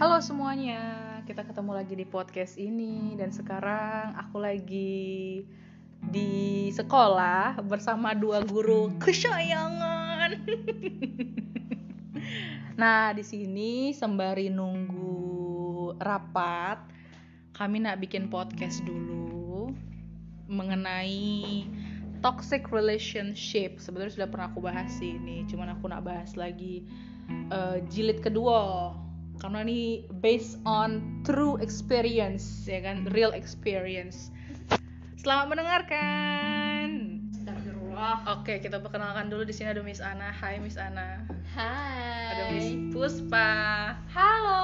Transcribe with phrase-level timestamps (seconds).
[0.00, 0.80] Halo semuanya,
[1.28, 5.44] kita ketemu lagi di podcast ini dan sekarang aku lagi
[6.00, 10.40] di sekolah bersama dua guru kesayangan.
[12.80, 16.80] nah, di sini sembari nunggu rapat,
[17.52, 19.68] kami nak bikin podcast dulu
[20.48, 21.68] mengenai
[22.24, 23.76] toxic relationship.
[23.76, 26.88] Sebenarnya sudah pernah aku bahas ini, cuman aku nak bahas lagi
[27.52, 28.96] uh, jilid kedua
[29.40, 34.28] karena ini based on true experience ya kan real experience
[35.16, 37.16] selamat mendengarkan
[38.28, 41.24] oke kita perkenalkan dulu di sini ada Miss Ana Hai Miss Ana
[41.56, 42.92] ada Miss Hai.
[42.92, 43.50] Puspa
[44.12, 44.60] Halo.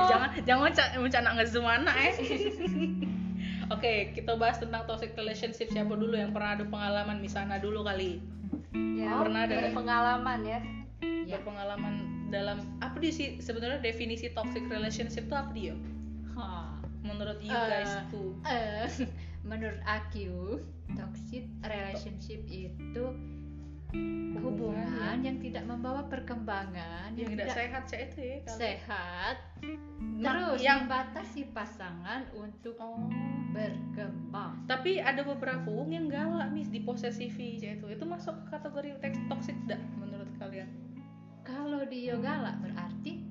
[0.46, 2.14] jangan jangan nak ngezoom anak eh
[3.70, 7.86] Oke, kita bahas tentang toxic relationship siapa dulu yang pernah ada pengalaman Miss Ana dulu
[7.86, 8.18] kali.
[8.74, 9.70] ya, Pernah ada.
[9.70, 10.58] pengalaman ya.
[11.22, 11.38] Ya.
[11.38, 15.74] Berpengalaman dalam apa dia sih sebenarnya definisi toxic relationship itu apa dia?
[17.00, 18.32] Menurut you Eh, guys tuh.
[18.44, 18.86] Eh,
[19.50, 20.60] menurut aku,
[20.92, 23.04] toxic relationship itu
[24.38, 28.56] hubungan yang tidak membawa perkembangan, yang tidak sehat saya itu ya kali.
[28.56, 29.36] sehat,
[30.00, 33.10] Nah, terus yang membatasi pasangan untuk oh.
[33.50, 34.62] berkembang.
[34.64, 39.56] tapi ada beberapa wong yang galak mis di posesifi itu itu masuk kategori teks- toxic
[39.66, 40.70] tidak menurut kalian
[41.50, 43.26] Kalau dia galak berarti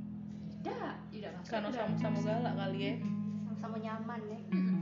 [0.60, 1.52] tidak, tidak masuk.
[1.56, 2.94] karena sama-sama galak kali ya.
[3.48, 4.40] Sama-sama nyaman ya.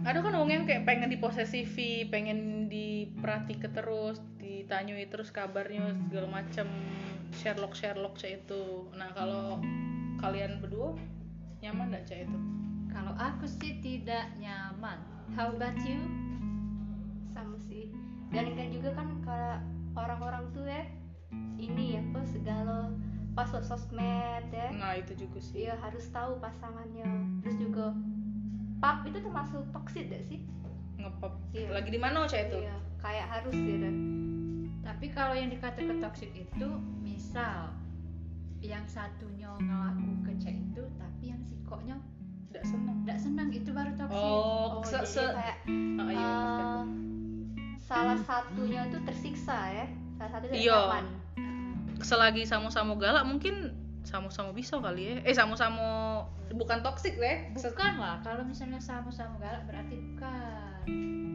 [0.08, 6.66] Ada kan wong yang kayak pengen diposesifi pengen diperhatike terus ditanyui terus kabarnya segala macam
[7.38, 8.90] Sherlock Sherlock cah itu.
[8.98, 9.62] Nah kalau
[10.18, 10.98] kalian berdua
[11.62, 12.40] nyaman nggak cah itu?
[12.90, 14.98] Kalau aku sih tidak nyaman.
[15.36, 16.02] How about you?
[17.38, 17.94] sama sih.
[18.34, 19.62] Dan kan juga kan kalau
[19.94, 20.90] orang-orang tuh ya
[21.62, 22.90] ini apa segala
[23.38, 24.02] password sosmed
[24.50, 24.68] ya.
[24.74, 25.62] Nah itu juga sih.
[25.62, 27.06] Dia harus tahu pasangannya.
[27.40, 27.94] Terus juga
[28.78, 30.42] pap itu termasuk toxic gak sih?
[30.98, 31.70] Ngepop Iya.
[31.72, 32.58] lagi di mana cah itu?
[32.58, 33.96] Iya kayak harus ya dan
[34.82, 36.68] Tapi kalau yang dikatakan toxic itu
[36.98, 37.70] misal
[38.58, 41.94] yang satunya ngelaku ke cek itu tapi yang si koknya
[42.48, 44.18] tidak senang tidak senang itu baru toxic.
[44.18, 45.58] oh, oh se- jadi se- kayak
[45.98, 46.84] Ah, iya, eh,
[47.78, 49.86] salah satunya itu tersiksa ya.
[50.16, 50.78] Salah satu tidak Iya.
[50.82, 51.06] nyaman
[52.08, 58.24] selagi sama-sama galak mungkin sama-sama bisa kali ya eh sama-sama bukan toxic deh Bukan lah,
[58.24, 60.88] kalau misalnya sama-sama galak berarti bukan.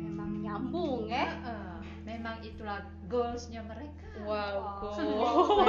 [0.02, 1.76] emang nyambung ya Heeh.
[2.02, 4.08] memang itulah goalsnya mereka.
[4.24, 5.68] wow cool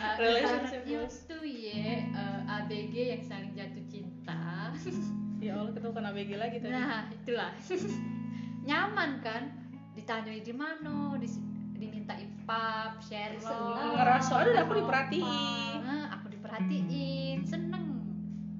[0.00, 1.26] Eh, Relationship goals.
[1.26, 4.70] tuh ya eh, ABG yang saling jatuh cinta.
[5.42, 7.50] ya Allah kita bukan ABG lagi tadi Nah, itulah.
[8.68, 9.42] Nyaman kan?
[9.92, 11.49] Ditanyai di mana, di-
[13.00, 13.94] share Seneng.
[13.94, 17.84] ngerasa ada aku diperhatiin Nah, aku diperhatiin, seneng.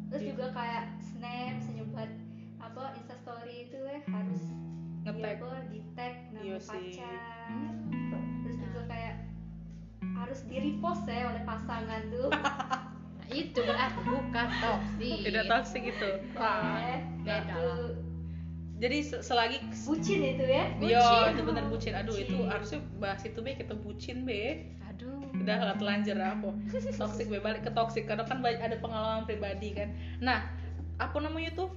[0.07, 0.31] terus Iya.
[0.33, 2.11] juga kayak snap senyebat
[2.59, 4.43] apa instastory itu ya harus
[5.01, 8.43] ngetek di apa di tag nama Iya pacar Hmm.
[8.43, 8.87] terus juga Nah.
[8.87, 9.15] kayak
[10.13, 12.29] harus di repost ya oleh pasangan tuh
[13.21, 15.19] Nah, itu berarti bukan toksik.
[15.23, 17.69] tidak toxic itu Eh, beda itu.
[18.81, 21.37] Jadi se- selagi bucin itu ya Yo, Bucin.
[21.37, 21.93] itu bener bucin.
[21.93, 22.49] Aduh, itu Bucin.
[22.49, 24.65] harusnya bahas itu be kita bucin be.
[24.89, 25.21] Aduh.
[25.37, 26.49] Udah lah telanjur apa.
[26.91, 29.93] Toxic be balik ke toxic karena kan banyak ada pengalaman pribadi kan.
[30.19, 30.49] Nah,
[30.97, 31.69] apa namanya tuh?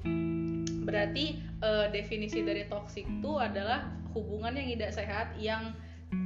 [0.84, 3.84] Berarti eh, definisi dari toxic itu adalah
[4.16, 5.76] hubungan yang tidak sehat yang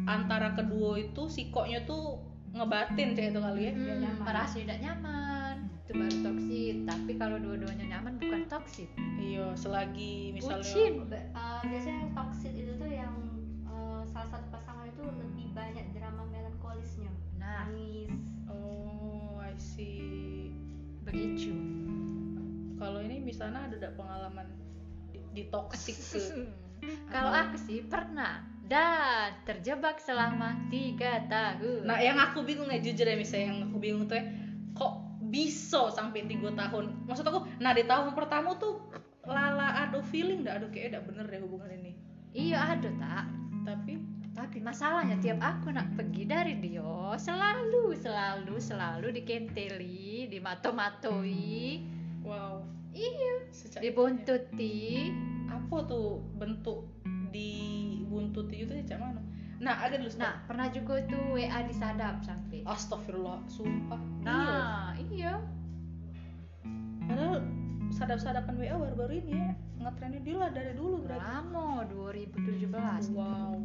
[0.06, 2.20] antara kedua itu sikoknya tuh
[2.54, 3.72] ngebatin kayak itu kali ya.
[3.74, 4.24] Hmm, nyaman.
[4.26, 5.47] merasa tidak nyaman.
[5.88, 6.76] Itu baru toksik.
[6.84, 8.92] Tapi kalau dua-duanya nyaman bukan toksik.
[9.16, 10.94] Iya, selagi misalnya Bucin.
[11.16, 13.16] Eh, biasanya yang toxic itu tuh yang
[13.72, 17.08] eh, salah satu pasangan itu lebih banyak drama melankolisnya
[17.40, 18.12] Nah, nangis
[18.52, 20.52] Oh, I see.
[21.08, 21.56] begitu.
[22.76, 24.44] Kalau ini misalnya ada pengalaman
[25.16, 26.20] di, di toxic ke
[27.16, 31.88] Kalau aku sih pernah dan terjebak selama tiga tahun.
[31.88, 34.28] Nah, yang aku bingung ya jujur ya misalnya yang aku bingung tuh ya,
[35.28, 37.08] bisa sampai tiga tahun?
[37.08, 38.80] Maksud aku, nah di tahun pertama tuh
[39.28, 41.92] lala ada feeling dah, aduh kayaknya udah bener deh hubungan ini.
[42.32, 43.26] Iya ada tak.
[43.68, 43.94] Tapi
[44.38, 51.82] Tapi masalahnya tiap aku nak pergi dari dia selalu selalu selalu dikenteli, dimato-matoi,
[52.22, 52.62] wow,
[52.94, 55.10] iya, sejak dibuntuti.
[55.50, 56.86] apa tuh bentuk
[57.34, 59.26] di buntut itu cak mana?
[59.58, 60.12] Nah, ada dulu.
[60.22, 62.62] Nah pernah juga tuh WA disadap sampai.
[62.66, 63.98] astagfirullah, sumpah.
[63.98, 64.22] Iya.
[64.26, 65.34] Nah iya.
[67.08, 67.42] Padahal
[67.90, 71.24] sadap-sadapan WA baru-baru ini ya ngetrennya dia lah dari dulu berarti.
[71.26, 73.16] Ramo 2017.
[73.16, 73.58] Wow.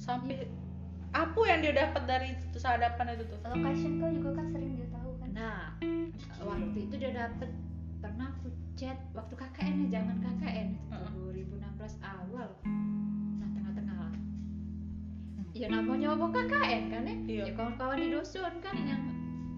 [0.00, 0.48] Sampai
[1.16, 2.30] apa yang dia dapat dari
[2.60, 3.38] sadapan itu tuh?
[3.48, 5.60] location kau juga kan sering dia tahu kan nah
[6.44, 7.50] waktu itu dia dapet
[8.04, 11.10] pernah aku chat waktu KKN ya zaman KKN itu Heeh.
[11.56, 12.48] 2016 awal
[15.56, 17.44] ya namanya ngomong KKN kan ya Iya.
[17.48, 19.02] ya kawan-kawan di dosun kan yang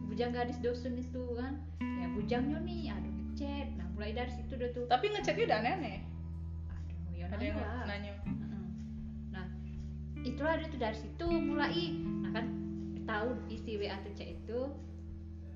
[0.06, 4.70] bujang gadis dosun itu kan ya bujangnya nih aduh ngechat nah mulai dari situ udah
[4.72, 5.98] tuh Tapi ngechatnya udah aneh-aneh.
[6.68, 8.12] aduh ya Ada yang nanya.
[9.28, 9.46] Nah,
[10.20, 11.82] itulah dia tuh dari situ mulai.
[12.22, 12.46] Nah kan
[13.04, 14.60] tahu isi WA atau chat itu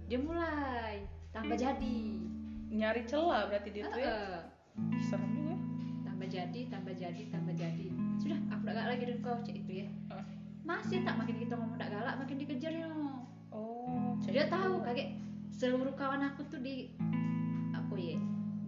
[0.06, 1.98] dia mulai tambah jadi.
[2.68, 4.14] Nyari celah berarti dia tuh ya.
[5.02, 5.54] Serem juga.
[6.02, 7.86] Tambah jadi, tambah jadi, tambah jadi.
[8.16, 9.88] Sudah, aku udah gak lagi dengan kau chat itu ya.
[10.62, 12.88] Masih tak makin kita ngomong tak galak, makin dikejar ya.
[13.50, 15.18] Oh, Dia tahu kaget
[15.50, 16.94] seluruh kawan aku tuh di
[17.74, 18.18] apa ya?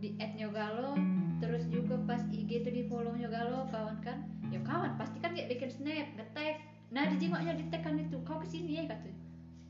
[0.02, 0.98] Di add Nyogalo,
[1.38, 4.26] terus juga pas IG tuh di follow Nyogalo kawan kan.
[4.50, 6.60] Ya kawan, pasti kan kayak bikin snap, nge-tag.
[6.92, 9.18] Nah, di jengoknya di tag kan itu, kau ke sini ya katanya.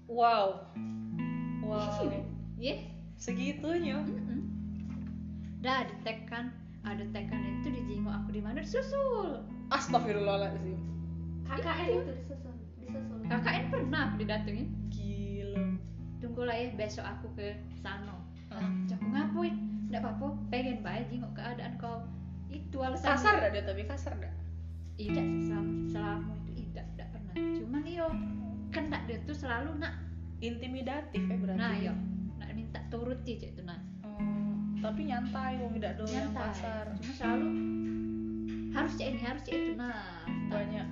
[0.09, 0.69] Wow.
[1.65, 2.11] Wow.
[2.61, 2.85] Iya.
[3.25, 4.01] Segitunya.
[4.03, 4.45] Mm-mm.
[5.65, 6.53] Dah di tag kan,
[6.85, 9.41] ada tag kan itu di jengok aku di mana disusul.
[9.73, 10.94] Astagfirullahaladzim.
[11.45, 14.69] KKN itu disusul disusul KKN pernah aku didatengin.
[14.89, 15.65] Gila.
[16.21, 18.17] Tunggulah ya besok aku ke sana.
[18.53, 18.71] Heeh.
[18.89, 19.55] Cak, aku ngapain?
[19.93, 22.03] Nggak apa-apa, pengen baik jengok keadaan kau.
[22.49, 23.15] Itu alasan.
[23.15, 24.33] Kasar dah dia tapi kasar dah.
[24.95, 27.35] Tidak selama, selama itu tidak, tidak pernah.
[27.59, 28.07] Cuman yo
[28.71, 29.95] kan nak dia tuh selalu nak,
[30.39, 31.57] Intimidatif ya berarti.
[31.57, 31.95] nah yo,
[32.37, 33.79] nak minta turuti cek itu nah.
[34.03, 36.53] Hmm, tapi nyantai wong tidak do yang Nyantai.
[36.53, 36.87] kasar.
[36.95, 37.47] Cuma selalu
[38.71, 40.27] harus cek ini, harus cek itu nah.
[40.51, 40.87] Banyak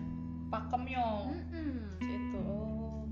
[0.52, 1.32] pakemnya.
[1.32, 1.96] Mm-mm.
[2.04, 2.40] Itu.
[2.44, 3.08] Oh.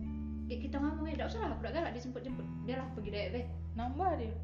[0.50, 2.44] Kita ngomongnya, tidak usah lah, udah galak dijemput-jemput.
[2.69, 3.46] Dia lah pergi deh, beh.
[3.81, 4.34] Nambah dia.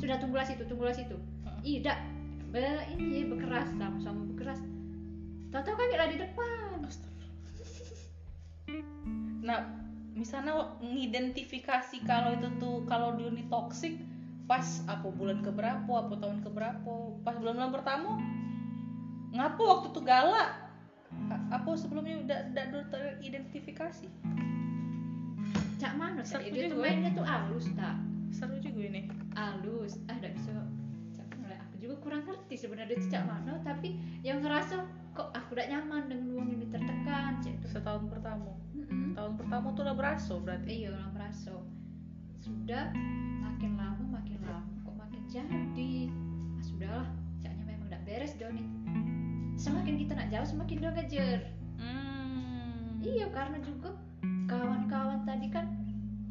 [0.00, 1.20] Sudah tunggulah situ, tunggulah situ.
[1.44, 1.60] Heeh.
[1.60, 1.98] Tidak,
[2.56, 2.64] be
[2.96, 4.64] ini bekeras sama-sama bekeras.
[5.52, 6.78] Tahu-tahu kaget lah di depan.
[9.42, 9.58] Nah,
[10.14, 13.98] misalnya ngidentifikasi kalau itu tuh kalau dia ini toxic
[14.46, 16.94] pas apa bulan keberapa, apa tahun keberapa,
[17.26, 18.18] pas bulan-bulan pertama
[19.30, 20.69] ngapa waktu itu galak
[21.50, 24.06] apa sebelumnya udah udah udah teridentifikasi?
[25.80, 26.22] Cak mana?
[26.22, 26.52] Seru Cak?
[26.54, 27.96] Dia tuh mainnya tuh halus tak?
[28.30, 29.10] seru juga ini.
[29.34, 29.98] Halus.
[30.06, 30.54] Ah tidak bisa
[31.18, 35.58] Cak, mulai aku juga kurang ngerti sebenarnya itu cak mana tapi yang ngerasa kok aku
[35.58, 37.66] tidak nyaman dengan uang ini tertekan cak itu.
[37.66, 38.54] Setahun pertama.
[38.74, 39.12] Mm-mm.
[39.18, 40.86] tahun pertama tuh udah berasa berarti.
[40.86, 41.54] Iya lah merasa
[42.40, 42.94] sudah
[43.42, 45.92] makin lama makin lama kok makin jadi.
[46.06, 47.08] Ah sudahlah
[47.40, 48.66] caknya memang tidak beres nih
[49.60, 51.38] semakin kita nak jauh semakin dia ngejar
[51.76, 53.04] hmm.
[53.04, 53.92] iya karena juga
[54.48, 55.68] kawan-kawan tadi kan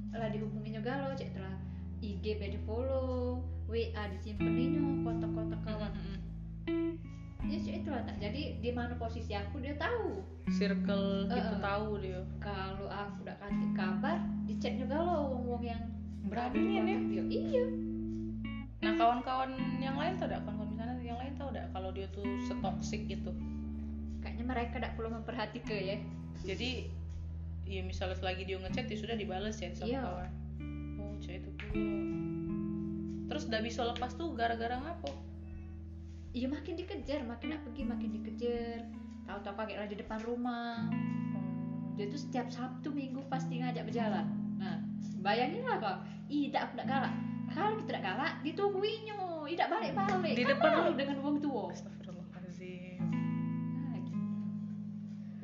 [0.10, 1.54] lah dihubungi juga lo cek telah
[2.02, 3.38] IG di follow
[3.70, 5.94] WA disimpeninnya kontak-kontak kawan.
[6.66, 6.98] Mm-mm.
[7.46, 10.26] ya cek itu lah jadi di mana posisi aku dia tahu.
[10.50, 11.62] Circle gitu Eh.
[11.62, 12.22] tahu dia.
[12.42, 14.18] Kalau aku udah kasih kabar
[14.50, 15.84] di chat juga lo wong-wong yang
[16.30, 17.24] Berani nih, dia.
[17.26, 17.66] Iya.
[18.86, 19.54] Nah kawan-kawan
[22.80, 23.32] tuh setoksik gitu
[24.20, 25.98] kayaknya mereka tidak perlu memperhatikan ya
[26.42, 26.88] jadi
[27.64, 30.00] ya misalnya selagi dia ngechat ya sudah dibales ya sama Iya.
[30.02, 30.32] kawan
[30.98, 31.86] oh cewek itu pula
[33.30, 35.12] terus udah bisa lepas tuh gara-gara ngapa
[36.32, 38.88] iya makin dikejar makin nak pergi makin dikejar
[39.24, 40.90] tahu-tahu kaget lah di depan rumah
[41.94, 44.24] dia tuh setiap Sabtu Minggu pasti ngajak berjalan.
[44.56, 44.80] Nah,
[45.20, 46.00] bayangin lah kau,
[46.32, 47.14] tidak aku tidak galak.
[47.52, 49.20] Kalau kita tidak galak, ditungguinnya,
[49.52, 50.32] tidak balik-balik.
[50.32, 50.92] Di Kan depan lu.
[50.96, 51.68] dengan uang tua.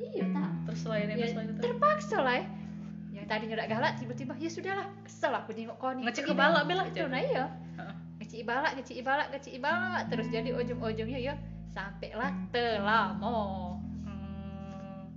[0.06, 0.50] Iya tak.
[0.70, 2.34] terus Ya, selain itu terpaksa lah.
[2.38, 2.44] ya.
[3.16, 6.04] Yang tadinya tidak galak, tiba-tiba ya sudahlah, kesel aku nengok kau nih.
[6.04, 7.44] Ngecek balak, bela, Itu nah iya.
[8.20, 11.34] Ngecek balak, ngecek balak, ngecek balak, terus jadi ujung-ujungnya ya
[11.76, 13.76] sampailah telamo.
[14.08, 15.12] Hmm.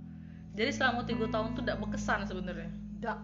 [0.52, 2.68] jadi selama tiga tahun tuh tidak berkesan sebenarnya
[3.00, 3.16] Dak.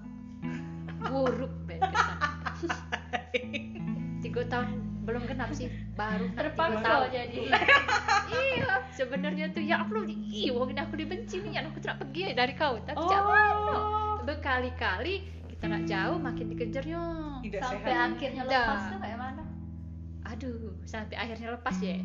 [1.05, 1.93] Buruk banget
[2.57, 2.97] kesan.
[4.25, 7.47] tiga tahun belum genap sih baru terpaksa jadi.
[8.27, 12.75] Iya sebenarnya tuh ya aku iya wong aku dibenci nih aku tidak pergi dari kau.
[12.83, 13.07] Tapi Oh.
[13.07, 15.23] mana berkali-kali
[15.55, 16.99] kita nak jauh makin dikejar yo.
[17.47, 18.19] Tidak sampai sehat.
[18.19, 19.47] akhirnya lepas tuh kayak mana?
[20.27, 22.03] Aduh sampai akhirnya lepas ya.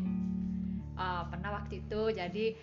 [0.94, 2.54] Ah, pernah waktu itu jadi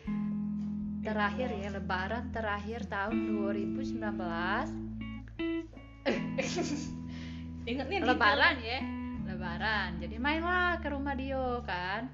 [1.04, 4.00] terakhir ya lebaran terakhir tahun 2019
[7.72, 8.99] ingat nih lebaran ya
[9.40, 10.04] lebaran.
[10.04, 12.12] Jadi mainlah ke rumah Dio kan?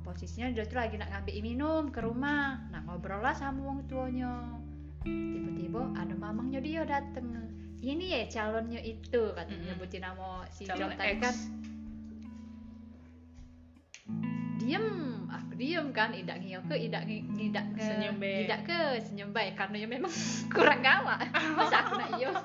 [0.00, 2.62] Posisinya dia tuh lagi nak ngambil minum ke rumah.
[2.70, 4.46] Nah ngobrol lah sama wong tuanya.
[5.02, 7.34] Tiba-tiba ada mamangnya Dio dateng.
[7.82, 9.68] Ini ya calonnya itu katanya Mm-mm.
[9.74, 11.18] nyebutin nama si calon X.
[11.18, 11.34] kan.
[14.56, 14.86] Diem.
[15.26, 17.82] Aku diem kan idak ngio ke idak ngi- ngidak ke.
[17.82, 18.46] Senyum be.
[18.46, 19.58] idak ke senyum baik.
[19.58, 20.14] Karena ya memang
[20.54, 21.18] kurang gawa
[21.58, 22.30] masa aku nak iyo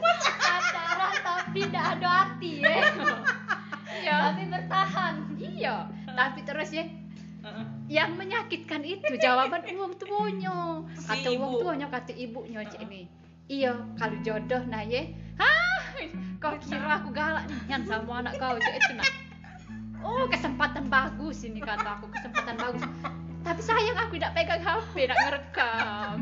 [0.00, 2.76] pacaran tapi tidak ada hati ya
[4.00, 4.16] iya.
[4.30, 5.14] Tapi bertahan.
[5.36, 5.76] Iya.
[6.08, 6.84] Tapi terus ya.
[7.40, 7.64] Heeh.
[7.88, 10.84] yang menyakitkan itu jawaban uang tuanya.
[10.92, 13.08] Si kata uang tuanya kata ibunya cek ini.
[13.48, 15.80] Iya kalau jodoh nah ye hah?
[16.36, 19.08] Kau kira aku galak nian sama anak kau cek itu nah
[20.04, 22.84] oh kesempatan bagus ini kata aku kesempatan bagus.
[23.40, 26.16] Tapi sayang aku tidak pegang HP tidak ngerekam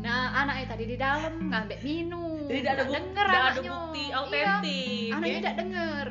[0.00, 3.70] nah anaknya tadi di dalam ngambil minum Jadi tidak ada, buk- denger tidak ada anaknya.
[3.70, 4.16] bukti Iya.
[4.16, 5.08] autentik.
[5.10, 5.38] anaknya ya.
[5.38, 6.06] tidak dengar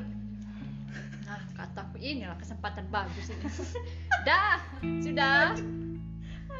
[1.22, 3.43] nah kataku inilah kesempatan bagus ini
[4.27, 4.58] dah
[5.00, 5.53] sudah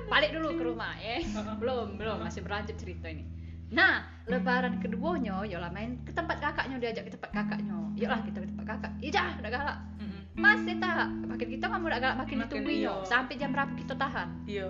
[0.08, 1.22] balik dulu ke rumah ya
[1.56, 3.26] belum belum masih berlanjut cerita ini
[3.70, 8.48] nah lebaran keduanya yolah main ke tempat kakaknya diajak ke tempat kakaknya yolah kita ke
[8.48, 10.22] tempat kakak iya udah galak Mm-mm.
[10.36, 12.90] masih tak makin kita nggak udah galak makin, Makin ditungguin iya.
[12.90, 14.68] yo sampai jam berapa kita tahan Iya.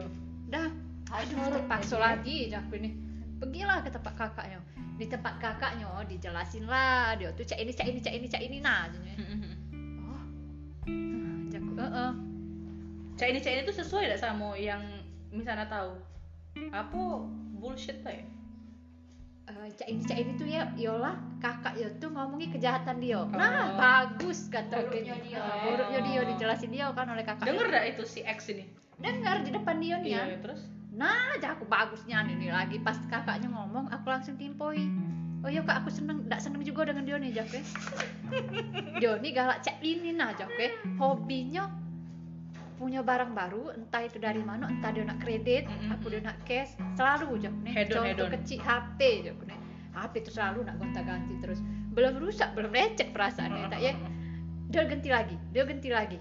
[0.50, 0.68] dah
[1.10, 2.90] aduh terpaksa lagi aku ini
[3.38, 4.60] pergilah ke tempat kakaknya
[4.96, 8.58] di tempat kakaknya dijelasin lah dia tuh cak ini cak ini cak ini cak ini
[8.60, 8.86] nah.
[8.92, 9.42] Mm-mm.
[10.06, 10.22] oh
[10.86, 12.12] nah, jago heeh
[13.16, 14.80] Cak ini cak ini tuh sesuai tidak sama yang
[15.30, 15.92] misalnya tahu?
[16.72, 17.20] Apa
[17.54, 18.24] bullshit lah ya?
[19.50, 23.44] Eh, cak ini cak ini tuh ya yolah kakak ya tuh ngomongin kejahatan dia nah
[23.66, 23.76] Oh.
[23.76, 25.32] bagus kata Buruknya gini.
[25.32, 25.40] dia.
[25.42, 28.64] Eh, buruknya dia dijelasin dia kan oleh kakak Dengar dah itu si X ini?
[28.96, 30.62] dengar di depan dia nih ya Iya, terus?
[30.90, 32.78] Nah jago bagusnya nih, nih lagi.
[32.82, 34.90] Pas kakaknya ngomong aku langsung timpoi
[35.44, 37.64] oh iya kak aku seneng tidak seneng juga dengan nih Jake
[39.00, 41.72] dia nih galak cek ini nah Jake hobinya
[42.80, 45.96] punya barang baru entah itu dari mana entah dia nak kredit Mm-mm.
[45.96, 47.74] apa dia nak cash selalu Jake nih.
[47.76, 48.30] Hedon, contoh hedon.
[48.40, 49.60] kecil HP nih.
[49.92, 51.60] HP itu selalu nak gonta ganti terus.
[51.92, 53.94] Belum rusak belum lecet perasaannya tak ya?
[54.72, 56.20] Dia ganti lagi dia ganti lagi.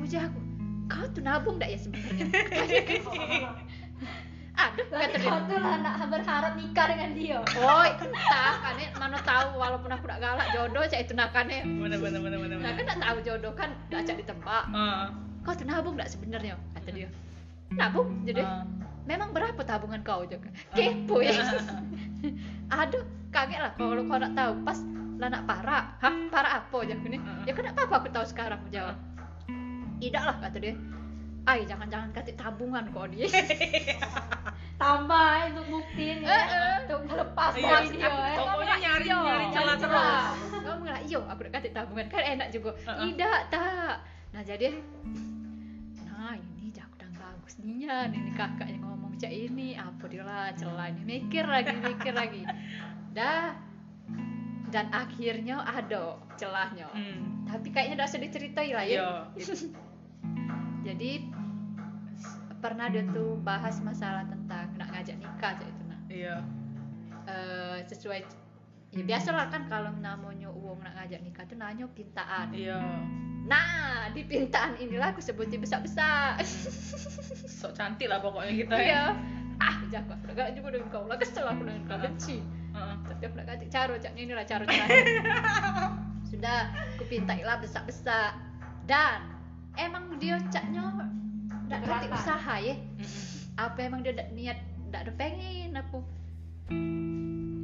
[0.00, 0.40] Ujar aku
[0.88, 2.28] kau tuh nabung tak ya sebenarnya
[4.54, 9.18] aduh kata dia kau tuh lah nak berharap nikah dengan dia Oh, entah kan mana
[9.26, 11.66] tahu walaupun aku nak galak jodoh cak itu nakane.
[11.66, 14.64] Mana mana mana mana Nah kan tak tahu jodoh kan dak cak di tempat.
[14.70, 15.10] Ah,
[15.42, 17.08] Kau tuh nabung tak sebenarnya kata dia.
[17.74, 18.62] Nabung jadi ah.
[19.04, 20.48] memang berapa tabungan kau juga?
[20.72, 21.34] Kepo ya.
[22.80, 24.78] Aduh, kaget lah kalau kau nak tahu pas
[25.18, 25.84] lah nak parah.
[25.98, 27.18] Hah, parah apa aja ini?
[27.46, 28.96] Ya kan apa aku tahu sekarang aku jawab.
[29.98, 30.74] Tidak lah kata dia.
[31.44, 33.28] Ay, jangan-jangan kasih tabungan kok dia.
[34.74, 36.38] tambah eh, untuk buktiin ya
[36.82, 38.36] untuk melepas Iya, aku- dia eh.
[38.36, 40.34] Pokoknya nyari Iya, nyari celah nyari terus.
[40.64, 42.70] Ngomong lah, iyo aku udah kasih tabungan kan enak juga.
[42.82, 43.94] Tidak, tak.
[44.34, 44.74] Nah jadi,
[46.02, 50.50] nah ini udah bagus nih ya, ini kakak yang ngomong cak ini apa dia lah
[50.52, 52.42] celah ini mikir lagi mikir lagi.
[53.14, 53.54] Dah
[54.68, 56.90] dan akhirnya ada celahnya.
[56.90, 57.46] Hmm.
[57.46, 59.00] Tapi kayaknya udah usah diceritai lah ya.
[60.84, 61.32] Jadi
[62.64, 66.00] pernah dia tuh bahas masalah tentang nak ngajak nikah cak itu nah.
[66.08, 66.36] Iya.
[67.28, 68.24] eh, sesuai
[68.96, 72.80] ya biasalah kan kalau namanya uang nak ngajak nikah tuh nanya pintaan Iya.
[73.44, 76.40] nah di pintaan inilah aku sebutin besar-besar
[77.60, 78.80] Sok cantik lah pokoknya kita ya.
[78.80, 79.04] iya
[79.60, 82.40] ah jago aku galak juga dengan kau lah kesel aku dengan kau benci
[82.72, 82.94] Heeh.
[83.12, 84.88] tapi aku ganti caro caknya inilah caro cara
[86.24, 88.40] sudah aku pintailah besar-besar
[88.88, 89.33] dan
[89.78, 90.82] emang dia caknya
[91.68, 92.12] ganti Keberatan.
[92.12, 92.74] usaha ya?
[93.58, 95.98] Apa emang dia dak niat tidak ada pengen apa?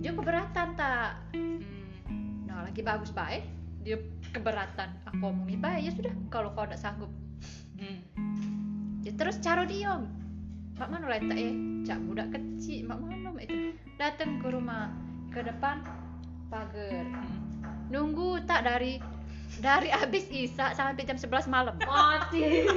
[0.00, 1.10] Dia keberatan tak?
[1.34, 1.60] Hmm.
[2.46, 3.44] Nah lagi bagus baik
[3.80, 3.96] dia
[4.32, 4.88] keberatan.
[5.14, 6.14] Aku omongin baik ya sudah.
[6.32, 7.10] Kalau kau tidak sanggup.
[7.80, 8.04] Hmm.
[9.00, 9.96] ya terus caro dia
[10.76, 11.52] mak mana letak ya?
[11.88, 13.76] Cak budak kecil mak mana mak itu?
[13.96, 14.92] Datang ke rumah
[15.32, 15.84] ke depan
[16.48, 17.04] pagar.
[17.08, 17.88] Hmm.
[17.90, 19.02] nunggu tak dari
[19.58, 21.74] dari habis isak sampai jam 11 malam.
[21.82, 22.70] Mati.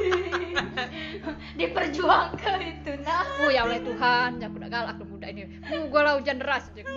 [1.59, 4.41] Diperjuangkan itu nah oh ya oleh Tuhan.
[4.41, 5.45] Aku udah galak aku muda ini.
[5.69, 6.89] Mu gua lah hujan deras tidak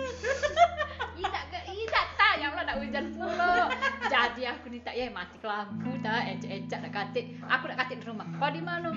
[1.53, 3.69] ke tidak tak ya Allah nak hujan pula
[4.09, 6.21] jadi aku nih tak ya mati ke lampu tak.
[6.33, 7.25] Ecek ecek nak katik.
[7.45, 8.25] Aku nak katik di rumah.
[8.41, 8.89] Kau di mana?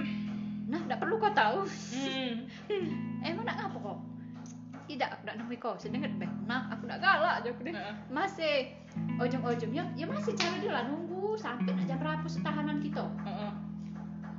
[0.71, 1.69] Nah tidak perlu kau tahu.
[1.93, 2.49] Hmm.
[3.21, 3.97] emang nak ngapa kau?
[4.89, 5.75] Tidak aku nak nemui kau.
[5.77, 6.09] Sedengar
[6.49, 7.75] nah aku nak galak aja aku deh
[8.11, 8.75] masih
[9.21, 13.05] ujung-ujungnya ya masih cara dia lah nunggu sampai nak jam berapa setahanan kita.
[13.27, 13.53] Heeh.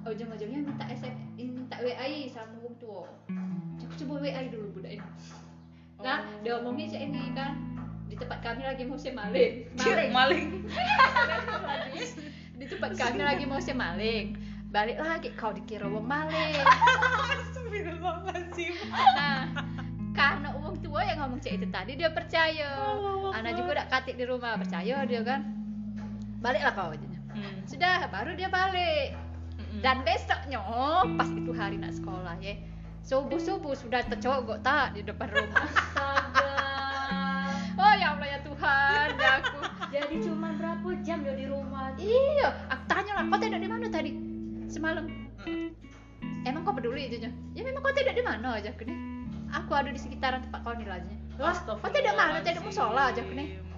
[0.02, 3.06] ujung-ujungnya minta SM minta WA sama wong tua.
[3.86, 5.08] Aku coba WA dulu budak ini.
[6.02, 6.42] Nah Oh.
[6.42, 7.54] dia omongin sih ini kan
[8.10, 10.68] di tempat kami lagi musim maling Cik, maling.
[12.60, 14.36] di tempat kami lagi musim maling
[14.68, 16.60] balik lagi kau dikira wong maling
[19.16, 19.48] nah
[20.12, 20.50] karena
[20.92, 22.68] tua yang ngomong cek itu tadi dia percaya.
[22.76, 25.40] Allah anak juga udah katik di rumah percaya dia kan.
[26.44, 27.64] Baliklah kau aja Hmm.
[27.64, 29.16] sudah baru dia balik.
[29.56, 29.80] Mm-mm.
[29.80, 32.60] dan besoknya oh, pas itu hari nak sekolah ya.
[33.08, 35.64] Subuh subuh sudah tercogok tak di depan rumah.
[37.82, 39.58] Oh ya Allah ya Tuhan ya aku.
[39.96, 41.96] Jadi cuma berapa jam dia di rumah?
[41.98, 44.12] Iya aku tanya lah kau tidak di mana tadi?
[44.68, 45.08] Semalam.
[45.48, 45.72] Mm.
[46.46, 49.21] emang kau peduli itu ya memang kau tidak di mana aja aku nih
[49.52, 51.00] aku ada di sekitaran tempat kau nih lah
[51.40, 53.72] Wah, kau tidak mana tidak mau sholat aja aku nih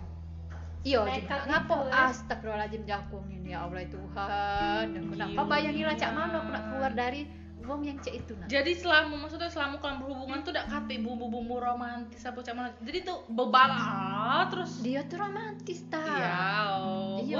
[0.83, 0.99] Iya,
[1.47, 4.91] ngapo astagfirullahaladzim jakung ini ya Allah Tuhan.
[4.91, 7.21] Dan aku nak kau bayangilah cak mana aku nak keluar dari
[7.63, 8.51] wong yang cek itu nah.
[8.51, 12.69] Jadi selama maksudnya selama kalian berhubungan tuh udah kate bumbu-bumbu romantis apa cak mana.
[12.83, 14.83] Jadi tuh bebala terus.
[14.83, 16.03] Dia tuh romantis ta.
[16.03, 16.43] Iya,
[16.83, 17.39] oh, Iya.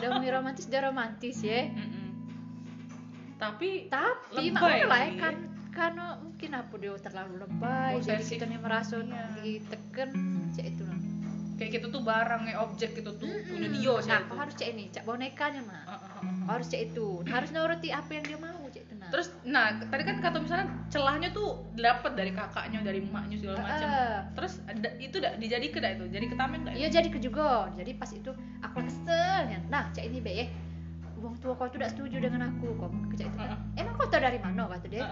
[0.00, 1.68] Udah mulai romantis dia romantis ya.
[3.44, 8.34] Tapi Tapi makanya lah ya, kan karena mungkin apa dia terlalu lebay jadi Posesif.
[8.34, 9.22] kita nih merasa Iya.
[9.38, 10.10] diteken
[10.50, 10.98] cek itu nah.
[11.54, 13.78] kayak gitu tuh barang ya objek gitu tuh punya Mm-mm.
[13.78, 15.82] dia Nah, kau harus cek ini, cek bonekanya mah.
[15.86, 16.54] Ah, ah, ah, Kau ah.
[16.54, 19.10] harus cek itu, harus nuruti apa yang dia mau cek itu nah.
[19.10, 23.86] Terus, nah tadi kan kata misalnya celahnya tuh dapat dari kakaknya, dari emaknya segala macam.
[23.90, 24.14] Heeh.
[24.38, 26.72] Terus ada, itu dah dijadi ke itu, jadi ketamen dah.
[26.78, 27.70] Iya jadi ke juga.
[27.74, 28.30] Jadi pas itu
[28.62, 29.58] aku lah kesel ya.
[29.66, 30.46] Nah, cak ini be ya.
[31.18, 32.70] Wong tua kau tuh tidak setuju dengan aku.
[32.78, 33.36] Kau mau ke cak itu.
[33.38, 33.58] kan?
[33.74, 35.06] Emang kau tahu dari mana kata dia?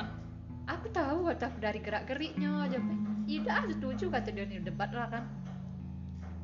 [0.66, 2.82] Aku tahu kata dari gerak geriknya aja.
[3.26, 5.24] Iya, dah, setuju kata dia nih debat lah kan.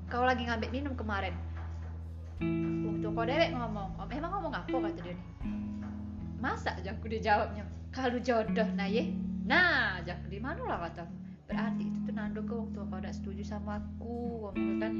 [0.06, 1.34] Kau lagi ngambil minum kemarin.
[3.02, 3.98] Tua kau dewek ngomong.
[3.98, 5.28] Oh, emang ngomong apa kata dia nih?
[6.38, 7.66] Masa aja aku dijawabnya.
[7.90, 9.10] Kalau jodoh nah ye.
[9.42, 11.02] Nah, aja di mana lah kata.
[11.50, 14.46] Berarti itu tuh nando ke tua kau tidak setuju sama aku.
[14.54, 14.92] Ngomong kan.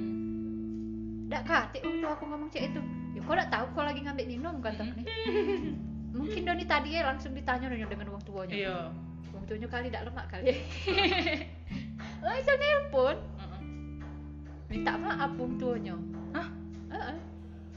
[1.30, 2.82] Nggak kate tua aku ngomong cek itu.
[3.14, 5.06] Ya kau nggak tahu kau lagi ngambil minum kata nih.
[6.18, 8.54] Mungkin Doni tadi ya langsung ditanya dengan wong tuanya.
[8.54, 8.78] Iya.
[9.52, 10.64] Tuanya kali tidak lemak kali.
[12.24, 13.60] langsung nelpon Heeh.
[14.72, 15.92] minta maaf wong tuanya.
[16.32, 16.48] Hah?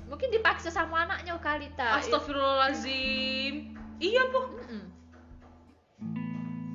[0.08, 2.00] Mungkin dipaksa sama anaknya kali tak.
[2.00, 3.76] Astagfirullahalazim.
[4.00, 4.56] Iya po.
[4.56, 4.84] Mm-mm.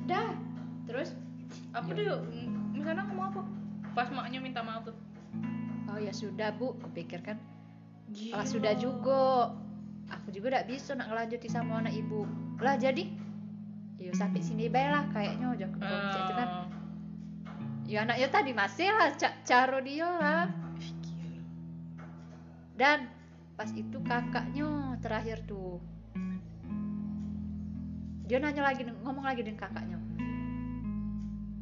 [0.04, 0.36] Dah.
[0.84, 1.16] Terus
[1.72, 3.42] Apa mm, Misalnya ngomong apa?
[3.96, 4.96] Pas maknya minta maaf tuh.
[5.88, 7.40] oh ya sudah bu, kupikirkan
[8.12, 8.36] Gila.
[8.36, 9.56] lah sudah juga.
[10.12, 12.28] Aku juga tidak bisa nak ngelanjuti sama anak ibu.
[12.60, 13.29] Lah jadi
[14.00, 16.48] Yo sampai sini baik lah kayaknya udah ketemu cek itu kan.
[16.48, 16.68] Eh,
[17.90, 20.46] Ya anaknya tadi masih lah ca- caro dia lah.
[22.78, 23.10] Dan
[23.58, 25.82] pas itu kakaknya terakhir tuh.
[28.24, 29.98] Dia nanya lagi ngomong lagi dengan kakaknya.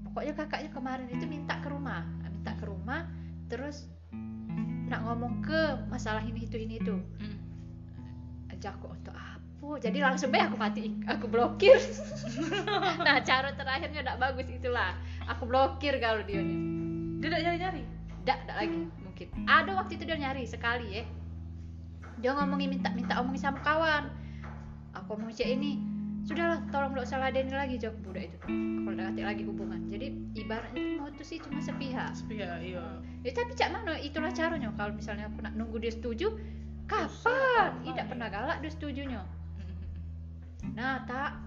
[0.04, 2.04] Pokoknya kakaknya kemarin itu minta ke rumah.
[2.28, 3.08] Minta ke rumah
[3.48, 3.88] terus
[4.86, 6.94] nak ngomong ke masalah ini itu ini itu.
[7.18, 7.36] Mm.
[8.58, 9.37] ajak aku untuk apa
[9.78, 11.76] jadi langsung baik aku mati aku blokir
[13.06, 14.94] nah cara terakhirnya tidak bagus itulah
[15.28, 16.40] aku blokir kalau dia
[17.18, 17.82] Dia udah nyari-nyari.
[18.22, 19.28] Nggak, nggak lagi mungkin.
[19.50, 21.04] Ada waktu itu dia nyari sekali ya.
[22.22, 24.06] Dia ngomongin minta minta omongin sama kawan.
[24.94, 25.82] Aku ngomong cek ini,
[26.22, 28.38] sudahlah tolong nggak usah ladenin lagi jawab budak itu.
[28.46, 29.80] Kalau udah kate lagi hubungan.
[29.90, 30.06] Jadi
[30.38, 32.14] ibaratnya itu mau tuh sih cuma sepihak.
[32.30, 32.84] Iya, iya.
[33.26, 36.38] Ya, tapi cak mana itulah caranya kalau misalnya aku nak nunggu dia setuju,
[36.86, 37.10] kapan?
[37.26, 37.70] kapan?
[37.82, 39.22] Tidak pernah galak dia setujunya.
[40.60, 40.74] Mm.
[40.74, 41.38] Nah tak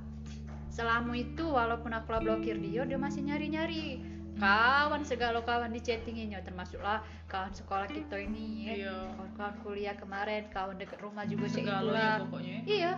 [0.67, 3.99] selama itu walaupun aku lah blokir dia dia masih nyari-nyari
[4.33, 8.95] kawan segala kawan di chattinginnya termasuklah kawan sekolah kita ini ya Iya.
[9.11, 12.57] kawan-kawan kuliah kemarin kawan deket rumah juga Segala ya pokoknya.
[12.65, 12.91] iya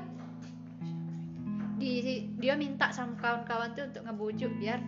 [1.75, 1.99] di
[2.37, 4.79] dia minta sama kawan-kawan tuh untuk ngebujuk biar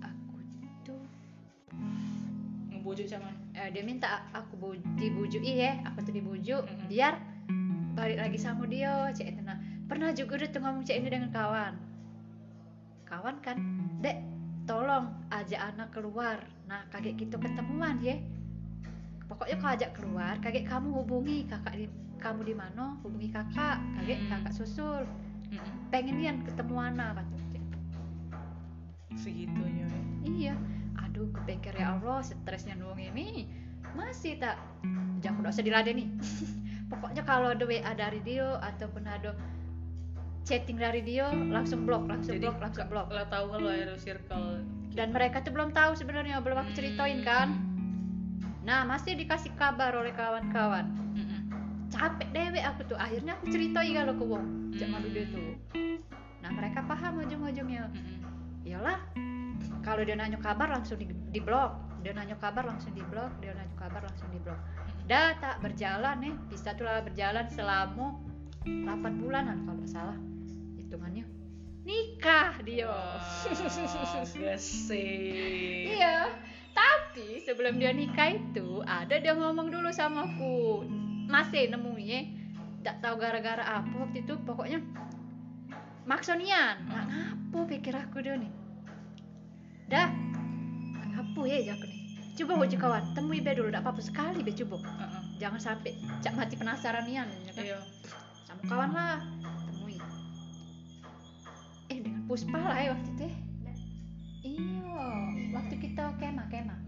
[0.00, 0.36] aku
[0.84, 1.00] tuh
[2.68, 3.34] Ngebujuk cuman.
[3.52, 6.88] eh, dia minta aku bu- dibujuk iya aku tuh dibujuk Mm-mm.
[6.88, 7.14] biar
[7.92, 9.56] balik lagi sama dia cek nah
[9.90, 11.74] pernah juga dia tuh ngomong cek ini dengan kawan
[13.10, 13.58] kawan kan
[13.98, 14.22] dek
[14.70, 16.38] tolong ajak anak keluar
[16.70, 18.14] nah kakek kita ketemuan ya
[19.26, 21.86] pokoknya kau ajak keluar kakek kamu hubungi kakak di
[22.22, 24.30] kamu di mana hubungi kakak kakek Hmm.
[24.30, 25.02] kakak susul
[25.50, 25.90] Mm-mm.
[25.90, 27.34] pengen nian ketemu anak kata.
[29.18, 29.84] Segitunya.
[29.84, 30.00] ya.
[30.22, 30.54] Iya,
[30.94, 33.50] aduh kepikir ya Allah stresnya doang ini
[33.98, 34.54] masih tak
[35.18, 36.06] jangan udah usah diladeni.
[36.90, 39.34] Pokoknya kalau ada WA dari dia ataupun ada
[40.44, 43.08] chatting dari dia langsung blok, langsung Jadi blok, langsung blok.
[43.12, 44.64] Lah tahu lo ada circle.
[44.90, 47.54] Dan mereka tuh belum tahu sebenarnya belum aku ceritain kan.
[48.66, 50.90] Nah masih dikasih kabar oleh kawan-kawan.
[51.14, 51.40] Mm-mm.
[51.90, 55.54] Capek dewek aku tuh akhirnya aku ceritain kalau ke wong cek malu dia tuh.
[56.42, 57.88] Nah mereka paham ujung-ujungnya.
[57.90, 58.66] Mm-mm.
[58.66, 59.00] iyalah
[59.80, 63.52] kalau dia nanya kabar langsung di, di blok dia nanya kabar langsung di blok dia
[63.52, 64.60] nanya kabar langsung di blok
[65.08, 68.16] dah tak berjalan nih bisa tuh lah berjalan selama
[68.64, 70.18] 8 bulanan kalau nggak salah
[70.90, 71.22] hitungannya.
[71.86, 74.98] Nikah dia Wah, gesek.
[75.96, 76.28] iya
[76.74, 80.82] tapi sebelum dia nikah itu ada dia ngomong dulu sama aku.
[81.30, 82.26] Masih nemunya
[82.82, 84.82] tak tahu gara-gara apa waktu itu pokoknya.
[86.10, 88.50] Maksonian nah ngapu pikir aku dia nih?
[89.86, 90.10] Dah.
[91.14, 91.98] Ngapu ya aku nih?
[92.34, 93.70] Coba hoji kawan temui be dulu.
[93.70, 94.82] Tidak apa-apa sekali be coba.
[94.82, 95.22] Heeh.
[95.40, 97.64] jangan sampai cak mati penasaran nian ya kan?
[97.64, 97.78] Iya.
[98.44, 99.39] sama kawan lah
[102.30, 103.34] puspa lah ya waktu itu ya.
[104.46, 105.06] iya.
[105.50, 106.78] Waktu kita kemah kemah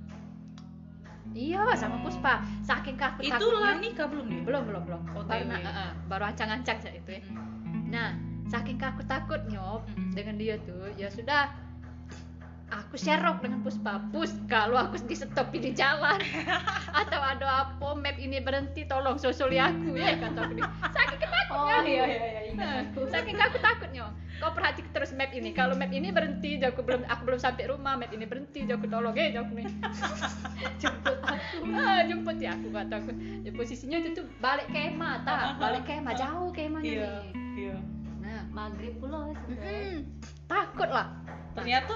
[1.35, 2.45] iya sama puspa.
[2.63, 4.43] Saking kaku Itu lah nikah belum dia?
[4.47, 5.03] belum belum belum.
[5.17, 5.27] OTW.
[5.27, 7.23] baru na- eh, baru ancang-ancang saat itu ya.
[7.27, 7.91] Mm.
[7.91, 8.09] nah
[8.47, 11.49] saking kaku takut nyop dengan dia tuh ya sudah
[12.69, 13.99] aku serok dengan puspa.
[14.13, 16.21] Pus kalau aku di stop di jalan
[17.01, 21.75] atau ada apa map ini berhenti tolong susuli aku ya kata aku nih saking ketakutnya
[21.75, 24.05] oh iya iya iya ingat Nah, saking aku takutnya
[24.43, 25.55] kau perhati terus map ini.
[25.55, 29.15] Kalau map ini berhenti aku belum aku belum sampai rumah map ini berhenti aku tolong
[29.15, 29.67] eh aku nih
[30.83, 31.57] jemput aku.
[31.71, 33.11] Ah jemput ya aku kata aku.
[33.47, 35.63] Ya posisinya itu tuh balik kemah tak?
[35.63, 37.07] Balik kemah jauh kemahnya Iya.
[37.07, 37.77] nih Iya.
[38.19, 40.01] nah maghrib pula sebenarnya mm,
[40.49, 41.07] takut lah
[41.55, 41.95] Ternyata?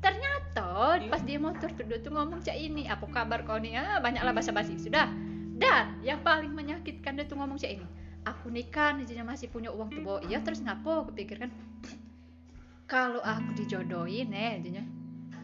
[0.00, 0.68] Ternyata
[1.00, 1.08] Iya.
[1.08, 4.36] pas dia motor tuh dia tuh ngomong cak ini apa kabar kau nih ah banyaklah
[4.36, 4.76] basa-basi.
[4.76, 5.08] Sudah.
[5.56, 7.86] Dan yang paling menyakitkan dia tuh ngomong cak ini
[8.24, 10.20] aku nikah izinnya masih punya uang tuh bawa.
[10.24, 11.50] Iya terus ngapo aku pikir kan
[12.90, 14.84] kalau aku dijodohin eh izinnya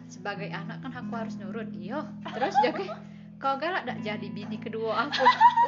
[0.07, 1.69] sebagai anak kan aku harus nurut.
[1.73, 2.05] Iya
[2.37, 2.97] terus dia kayak
[3.37, 5.25] kau galak dak jadi bini kedua aku?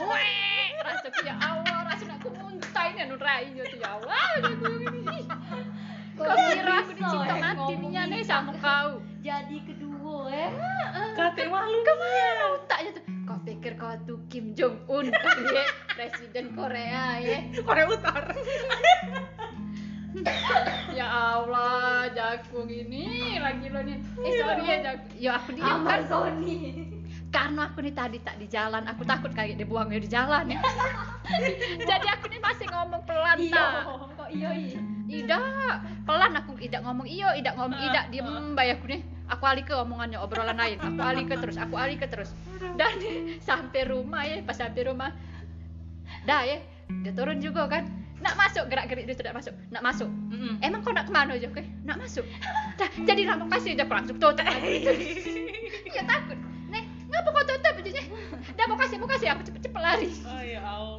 [0.09, 4.25] Weh rasa ya Allah rasa aku muntah ini anu rai tuh ya Allah
[6.18, 8.99] kau kira aku dicinta ya mati nih nih sama kau.
[9.23, 10.51] Jadi kedua eh.
[11.14, 11.79] Kate malu.
[11.83, 13.03] Ke mana tak tuh.
[13.03, 13.08] kau
[13.59, 15.66] pikir kau tuh Kim Jong Un kan ya
[15.99, 17.38] presiden Korea ya.
[17.66, 18.31] Korea Utara.
[20.99, 26.07] ya Allah jakung ini lagi lo nih eh sorry ya jakung ya aku diam kan?
[26.07, 26.87] Amazoni.
[27.35, 30.62] Karena aku nih tadi tak di jalan aku takut kayak dibuangnya di jalan ya.
[31.90, 33.90] Jadi aku nih masih ngomong pelan iya tak?
[34.14, 35.75] Kok iya iya Tidak,
[36.07, 39.03] pelan aku tidak ngomong iyo, tidak ngomong tidak diem bay aku nih.
[39.29, 40.81] Aku alih ke omongannya obrolan lain.
[40.81, 42.33] Aku alih ke terus, aku alih ke terus.
[42.81, 42.97] Dan
[43.49, 45.12] sampai rumah ya, pas sampai rumah,
[46.25, 46.59] dah ya,
[47.05, 47.85] dia turun juga kan.
[48.19, 50.11] Nak masuk gerak gerik dia tidak masuk, nak masuk.
[50.11, 50.59] Mm-mm.
[50.59, 51.47] Emang kau nak ke mana aja,
[51.87, 52.27] Nak masuk.
[52.75, 54.83] Dah, jadi lama kasih aja langsung tutup lagi.
[55.88, 56.37] Iya takut.
[56.69, 58.03] Nih, ngapa kau tutup aja?
[58.59, 60.11] Dah mau kasih, mau kasih, aku cepet-cepet lari.
[60.27, 60.98] Oh ya Allah.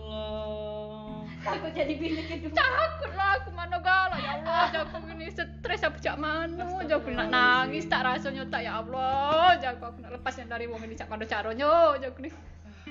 [1.40, 4.20] Takut jadi bini kedua takut lah aku mana galak.
[4.20, 6.84] Ya Allah jago ini stres aku cak manu.
[6.86, 9.56] Jago nak nangis tak rasanya tak ya Allah.
[9.60, 12.34] Jago aku nak lepas yang dari wong ini cak mana caranya jago nih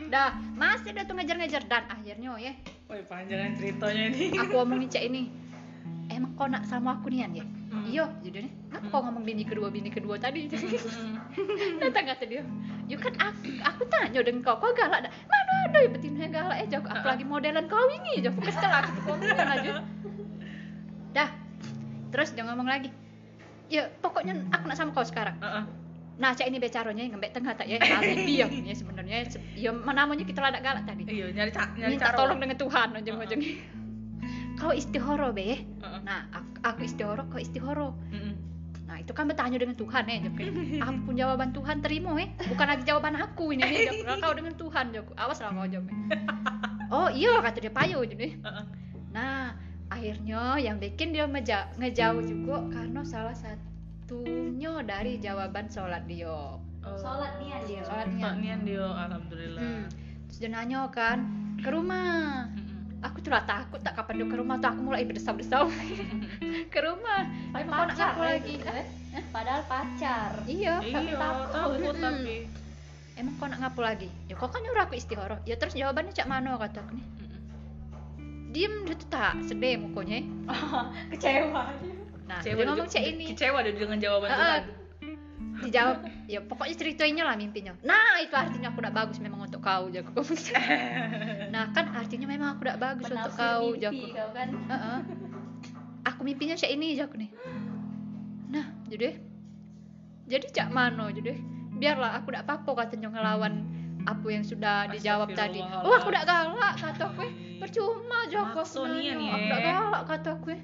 [0.09, 1.63] dah masih dia tuh ngejar-ngejar.
[1.69, 2.53] Dan akhirnya ya.
[2.89, 4.33] Woi panjangan ceritanya ini.
[4.33, 5.48] aku omongin cak ini
[6.19, 7.85] emang kau nak sama aku nian ya Hmm.
[7.85, 10.49] iya jadi nih ngapa kau ngomong bini kedua bini kedua tadi?
[10.49, 11.21] Mm-mm.
[11.85, 12.41] datang kata dia
[12.89, 16.65] ya kan aku, aku tanya dengan kau kau galak dah mana ada ya betina galak
[16.65, 19.85] eh jago aku lagi modelan kau ini jago kesel aku tuh komentar aja
[21.13, 21.29] dah.
[22.09, 22.89] Terus dia ngomong lagi
[23.69, 25.37] ya pokoknya aku nak sama kau sekarang.
[26.17, 30.25] Nah cak ini becaronya ngembek tengah tak ya alibi ya ya sebenarnya se- ya namanya
[30.25, 31.05] kita ladak galak tadi.
[31.05, 33.77] Iya nyari nyari minta tolong dengan Tuhan ujung-ujungnya
[34.59, 36.01] kau istihoro be Heeh.
[36.03, 38.35] nah aku, aku istihoro kau istihoro Mm-mm.
[38.85, 40.41] Nah itu kan bertanya dengan Tuhan ya Jok.
[40.89, 44.17] Ampun jawaban Tuhan terima eh Bukan lagi jawaban aku ini nih Jok.
[44.19, 45.85] Kau dengan Tuhan Jok Awas lah kau Jok
[46.97, 48.65] Oh iya kata dia payu jadi Heeh.
[49.11, 49.53] Nah
[49.89, 56.97] akhirnya yang bikin dia meja- ngejauh juga Karena salah satunya dari jawaban sholat dia Oh.
[56.97, 59.61] sholat nian dia Sholat Nian dia alhamdulillah.
[59.61, 59.85] hmm.
[60.25, 61.19] Terus dia nanya kan
[61.59, 62.49] Ke rumah.
[62.99, 65.71] Aku tuh lah takut tak kapan dia ke rumah tuh aku mulai berdesau-desau
[66.75, 67.23] ke rumah.
[67.53, 68.55] Emang kau nak ya lagi?
[68.59, 68.87] eh.
[69.29, 70.75] padahal pacar Iya.
[70.81, 71.49] Iya takut.
[71.51, 72.03] takut Mm-mm.
[72.03, 72.37] tapi.
[73.15, 76.27] emang kau nak ngapu lagi ya kau kan nyuruh aku istihoro ya terus jawabannya cak
[76.27, 77.07] mano kata aku nih
[78.49, 80.23] diem dia tuh tak sedih mukanya
[81.11, 81.75] kecewa
[82.27, 84.63] nah Kecewa dia ngomong cak ini Kecewa dia dengan jawaban Tuhan.
[85.59, 85.99] Dijawab
[86.31, 87.75] ya pokoknya ceritainnya lah mimpinya.
[87.83, 90.15] Nah itu artinya aku udah bagus memang untuk kau jago.
[91.55, 94.07] Nah kan artinya memang aku udah bagus untuk Penafsir kau mimpi jago.
[94.15, 94.49] kau kan?
[94.55, 94.99] Heeh.
[96.07, 97.31] aku mimpinya cak ini jago nih.
[98.55, 99.19] Nah jadi
[100.29, 101.35] jadi cak mano jadi
[101.79, 103.65] biarlah aku udah apa-apa katanya ngelawan
[104.07, 105.61] apa yang sudah dijawab tadi.
[105.61, 107.27] Oh aku udah galak kata aku.
[107.59, 109.35] Percuma ya.
[109.35, 110.55] aku udah galak kata aku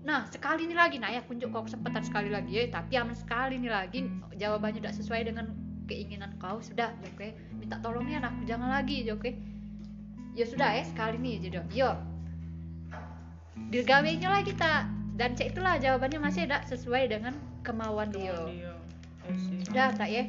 [0.00, 3.60] nah sekali ini lagi nah ya kunjuk kau kesempatan sekali lagi ya tapi aman sekali
[3.60, 4.08] nih lagi
[4.40, 5.52] jawabannya tidak sesuai dengan
[5.90, 6.62] keinginan kau.
[6.62, 7.26] Sudah Joko
[7.58, 9.26] minta tolongnya aku jangan lagi Joko
[10.38, 11.98] ya sudah ya sekali nih jadi yo.
[13.74, 14.86] Digawainya lah kita
[15.18, 17.34] dan cek itulah jawabannya masih tidak sesuai dengan
[17.66, 18.38] kemauan dia.
[18.38, 18.72] Ya
[19.66, 20.24] sudah tak ya.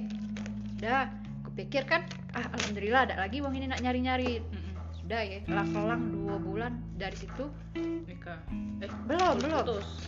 [0.81, 1.05] Sudah.
[1.51, 3.99] Kupikir kan ah alhamdulillah ada lagi uang ini nak nyari
[5.11, 7.51] sudah ya kelang dua bulan dari situ
[8.07, 8.39] Nikah.
[8.79, 9.59] Eh belum belum.
[9.67, 10.07] putus.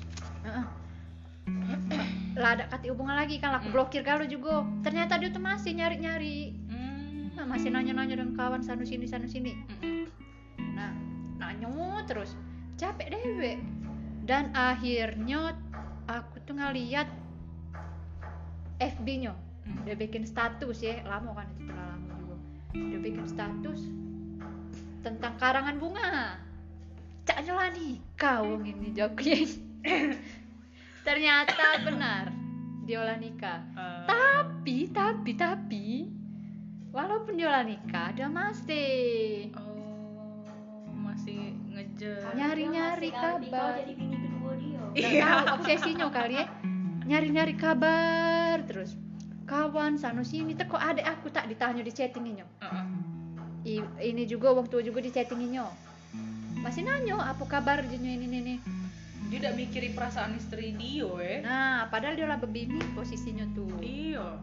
[2.40, 3.74] Lah ada kati hubungan lagi kan aku Mm.
[3.76, 4.64] blokir kalau juga.
[4.80, 6.38] Ternyata dia tuh masih nyari nyari
[6.72, 7.36] Hmm.
[7.36, 9.52] nah, masih nanya nanya dengan kawan sanu sini sanu sini.
[10.72, 10.96] Nah
[11.36, 12.40] nanya terus.
[12.80, 13.60] Capek dewe
[14.24, 15.52] dan akhirnya
[16.08, 17.12] aku tuh ngeliat
[18.80, 19.36] FB nya
[19.68, 19.84] Mm.
[19.84, 21.04] dia bikin status ya.
[21.04, 22.36] Lama kan itu telah lama juga.
[22.72, 23.84] Dia bikin status
[25.04, 26.40] tentang karangan bunga.
[27.24, 29.36] Cak nyelani kau ini jawabnya
[31.08, 32.32] ternyata benar
[32.84, 33.64] dia olah nikah.
[33.76, 35.88] Eh, tapi tapi tapi
[36.92, 39.52] walaupun dia olah nikah dia masih.
[39.56, 42.36] Oh masih ngejar.
[42.36, 43.40] Masih ngerti kabar.
[43.48, 44.82] Kau jadi bini kedua dia.
[44.92, 45.24] Nggak Iya.
[45.24, 46.46] tahu obsesinya kali ya.
[47.04, 48.96] Nyari-nyari kabar terus.
[49.44, 52.48] Kawan sanu sini teko adek aku tak ditanya di chattinginnya.
[52.64, 52.84] Heeh.
[53.64, 55.68] I- ini juga waktu juga di chattinginnya
[56.60, 58.56] masih nanya apa kabar dia ini ini ini
[59.28, 63.68] dia udah mikirin perasaan istri dia eh nah padahal dia lah bebini posisinya tuh.
[63.82, 64.38] Iya.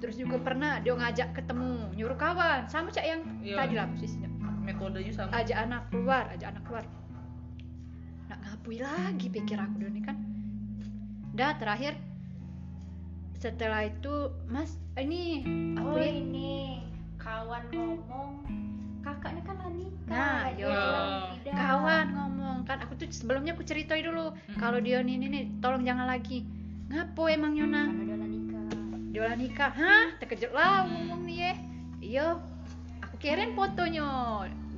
[0.00, 2.66] Terus juga pernah dia ngajak ketemu nyuruh kawan.
[2.66, 3.54] Sama cak yang Iya.
[3.54, 4.30] tadi lah posisinya.
[4.62, 5.30] Metodenya sama.
[5.36, 6.84] Ajak anak keluar ajak anak keluar.
[8.26, 10.16] Nak ngapui lagi pikir aku dulu nih kan.
[11.34, 11.94] Dah terakhir
[13.36, 14.14] setelah itu
[14.46, 15.42] mas ini
[15.74, 16.08] apa Oh ya?
[16.08, 16.81] ini
[17.22, 18.30] kawan ngomong
[19.02, 20.14] kakaknya kan lah nikah.
[20.14, 20.70] Nah, Dia yo.
[20.70, 21.10] bilang
[21.42, 21.54] tidak.
[21.58, 22.58] kawan ngomong.
[22.62, 24.30] Kan aku tuh sebelumnya aku ceritain dulu.
[24.30, 24.58] Mm.
[24.58, 26.46] kalau dia nih nih nih tolong jangan lagi.
[26.90, 27.90] Ngapo emang Yona?
[27.90, 28.66] Dia lah nikah.
[29.10, 29.72] dia udah nikah.
[29.74, 30.06] Hah?
[30.22, 31.52] Terkejut lah ngomong nih ya
[32.02, 32.26] iya.
[33.06, 34.06] Aku kirim fotonya.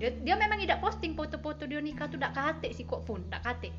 [0.01, 3.25] Dia, dia memang tidak posting foto-foto dia nikah tuh tidak kate sih kok pun.
[3.25, 3.73] Tidak kate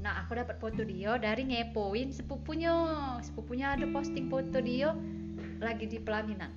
[0.00, 2.72] nah aku dapat foto dia dari ngepoin sepupunya.
[3.20, 4.96] Sepupunya ada posting foto dia
[5.60, 6.48] lagi di pelaminan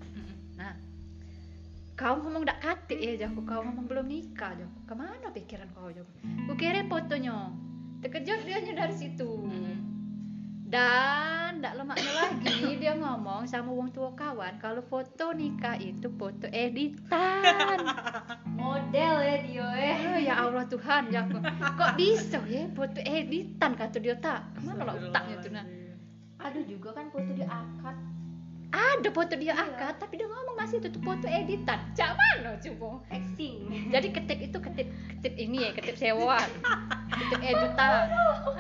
[1.94, 5.94] kau ngomong tidak kate ya jago kau ngomong belum nikah jago ke mana pikiran kau
[5.94, 6.10] jago
[6.46, 7.54] aku kirim fotonya
[8.02, 9.78] terkejut dia dari situ Mm-mm.
[10.68, 16.44] dan tidak lemaknya lagi dia ngomong sama wong tua kawan kalau foto nikah itu foto
[16.52, 17.80] editan.
[18.60, 19.96] Model ya dia eh.
[20.04, 21.40] Oh, ya Allah Tuhan ya aku.
[21.80, 24.44] Kok bisa ya foto editan kata dia tak.
[24.60, 25.64] Ke mana lah otaknya tuh nah.
[26.44, 28.13] Ada juga kan foto di akad.
[28.74, 29.70] Ada foto dia Iya.
[29.70, 31.78] akad tapi dia ngomong masih itu foto editan.
[31.94, 33.06] Cak mana coba?
[33.08, 33.70] Acting.
[33.88, 36.50] Jadi ketip itu ketip ketip ini ya ketip sewaan.
[37.08, 38.10] Ketip editan.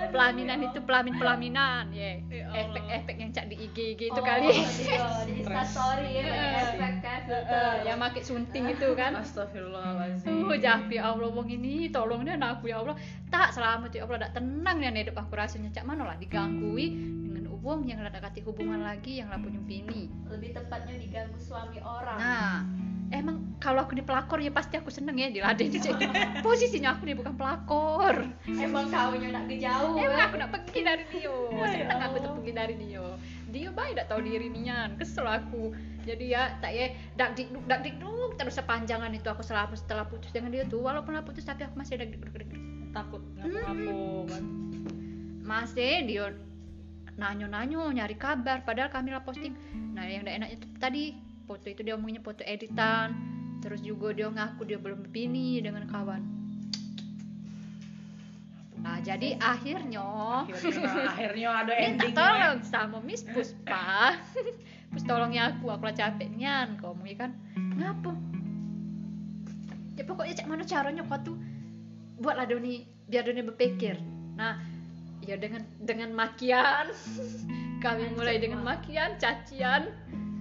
[0.07, 2.21] Pelaminan itu pelamin pelaminan ya.
[2.23, 2.61] Ya Allah.
[2.61, 4.53] Efek-efek yang cak di IG IG itu Oh, kali.
[4.53, 6.25] Iya, di Instastory ya
[6.61, 7.73] efek kan Eh, filter.
[7.83, 12.69] yang pakai sunting itu kan Astagfirullahaladzim Oh, japi ya Allah wong ini tolong deh aku
[12.69, 12.93] ya Allah.
[13.27, 16.93] Tak selamat ya Allah, tak tenang ya hidup aku rasanya cak mana lah diganggui
[17.25, 20.11] dengan wong yang ada kati hubungan lagi yang lah punya bini.
[20.27, 22.19] Lebih tepatnya diganggu suami orang.
[22.19, 22.67] Nah,
[23.15, 25.95] emang kalau aku nih pelakor ya pasti aku seneng ya diladenin cek.
[26.43, 28.27] Posisinya aku nih bukan pelakor.
[28.51, 29.95] Emang kaunya nak ke jauh.
[29.95, 31.55] Emang aku nak pergi dari Dio.
[31.55, 33.07] Seneng aku tuh pergi dari Dio.
[33.47, 35.71] Dio baik tak tahu diri nian, kesel aku.
[36.03, 40.35] Jadi ya tak ya dak dikduk dak dikduk terus sepanjangan itu aku selama setelah putus
[40.35, 42.43] dengan dia tuh walaupun lah putus tapi aku masih ada dikduk
[42.91, 44.43] takut ngaku-ngaku kan
[45.43, 46.31] Masih dia
[47.17, 49.53] nanyo-nanyo nyari kabar padahal kami lah posting.
[49.93, 51.03] Nah, yang tidak enaknya tuh tadi
[51.45, 53.13] foto itu dia omonginnya foto editan.
[53.61, 56.43] Terus juga dia ngaku dia belum bini dengan kawan.
[58.83, 64.19] Nah, jadi akhirnya akhirnya, akhirnya ada minta endingnya tolong sama Miss Puspa
[64.93, 68.13] Pus tolongnya aku aku lah capek nian kau mau kan ngapa
[69.97, 71.37] ya pokoknya cak mana caranya kau tuh
[72.21, 73.97] buatlah Doni biar Doni berpikir
[74.37, 74.61] nah
[75.23, 76.91] ya dengan dengan makian.
[77.83, 79.91] Kami mulai dengan makian cacian.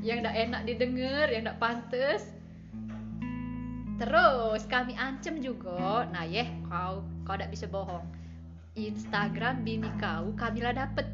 [0.03, 2.23] Yang tidak enak didengar yang tidak pantas
[4.03, 6.11] terus kami ancam juga.
[6.11, 8.03] Nah yeh kau kau tidak bisa bohong.
[8.75, 11.07] Instagram bini kau Kamila dapet.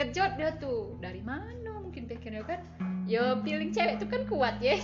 [0.00, 2.64] Kejot dia tuh dari mana mungkin pikirnya kan?
[3.04, 4.80] Yo feeling cewek tuh kan kuat ya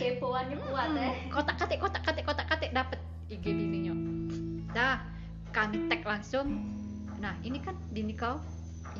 [0.00, 1.14] Kepoannya kuat eh.
[1.30, 2.98] kotak katik kotak katik kotak katik dapet
[3.30, 3.94] IG bininya.
[4.74, 4.98] Dah
[5.54, 6.79] kami tag langsung
[7.20, 8.40] nah ini kan bini kau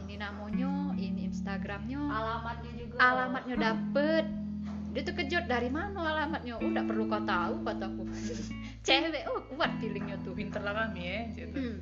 [0.06, 2.96] ini namanya ini Instagramnya Alamatnya juga.
[3.00, 4.24] alamatnya dapet
[4.90, 8.02] dia tuh kejut dari mana alamatnya udah perlu kau tahu kataku
[8.86, 11.58] cewek oh kuat feelingnya tuh pinter lah kami ya situ.
[11.58, 11.78] Hmm.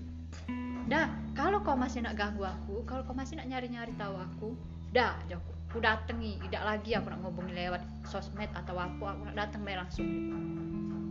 [0.88, 4.48] Dah, kalau kau masih nak ganggu aku, kalau kau masih nak nyari-nyari tahu aku,
[4.88, 9.36] dah, aku, aku datangi, tidak lagi aku nak ngomongin lewat sosmed atau apa, aku nak
[9.36, 10.08] datang langsung.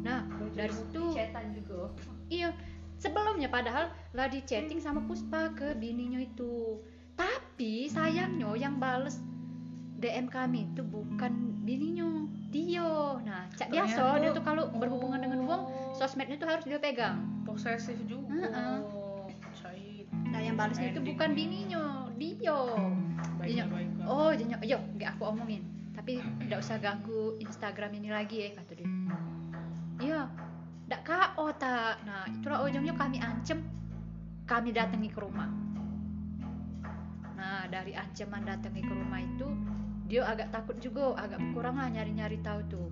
[0.02, 0.26] Nah,
[0.58, 1.14] dari situ,
[2.34, 2.50] iya,
[2.98, 6.82] sebelumnya padahal lah di chatting sama Puspa ke bininya itu,
[7.14, 9.22] tapi sayangnya yang bales
[9.98, 13.18] DM kami itu bukan bininya, dia.
[13.22, 17.18] Nah, cak biasa dia tuh kalau berhubungan dengan uang, Oh, sosmednya tuh harus dia pegang.
[17.42, 18.78] posesif juga Heeh.
[19.56, 20.06] Syahid.
[20.28, 22.52] Nah yang balasnya itu bukan bininya dia
[23.40, 23.64] baik Iya.
[23.72, 28.50] baik oh jenyo yo nggak aku omongin tapi nggak usah ganggu Instagram ini lagi ya
[28.52, 28.90] kata dia
[29.98, 30.22] iya
[30.88, 32.00] nggak KO tak.
[32.08, 33.60] Nah itulah ujungnya kami ancam
[34.48, 35.52] kami datangi ke rumah.
[37.36, 39.48] Nah dari ancaman datangi ke rumah itu
[40.08, 42.88] dia agak takut juga agak berkurang lah nyari-nyari tahu tuh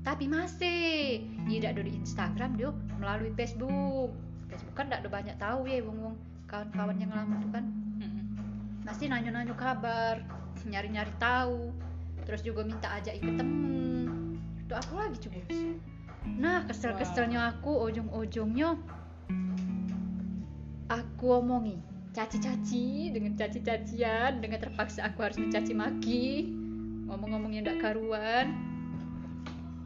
[0.00, 4.14] tapi masih tidak ada di Instagram dia melalui Facebook.
[4.48, 6.16] Facebook kan tidak ada banyak tahu ya wong wong
[6.48, 7.64] kawan-kawan yang lama tuh kan.
[8.86, 10.24] Masih nanya-nanya kabar
[10.64, 11.68] nyari-nyari tahu.
[12.24, 13.70] Terus juga minta ajak ketemu
[14.70, 15.38] itu aku lagi coba
[16.26, 18.76] nah kesel-keselnya aku ujung-ujungnya
[20.90, 26.26] aku omongi caci-caci dengan caci-cacian dengan terpaksa aku harus mencaci maki.
[27.06, 28.54] Ngomong-ngomongnya ndak karuan.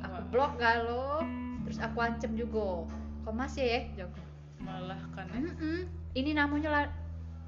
[0.00, 1.24] Aku blok galau
[1.68, 2.88] terus aku ancam juga.
[3.24, 3.80] Kok masih ya?
[4.04, 4.20] Jago
[4.64, 5.44] malah kan ya.
[5.44, 5.84] Mm-mm.
[6.16, 6.84] ini namanya lah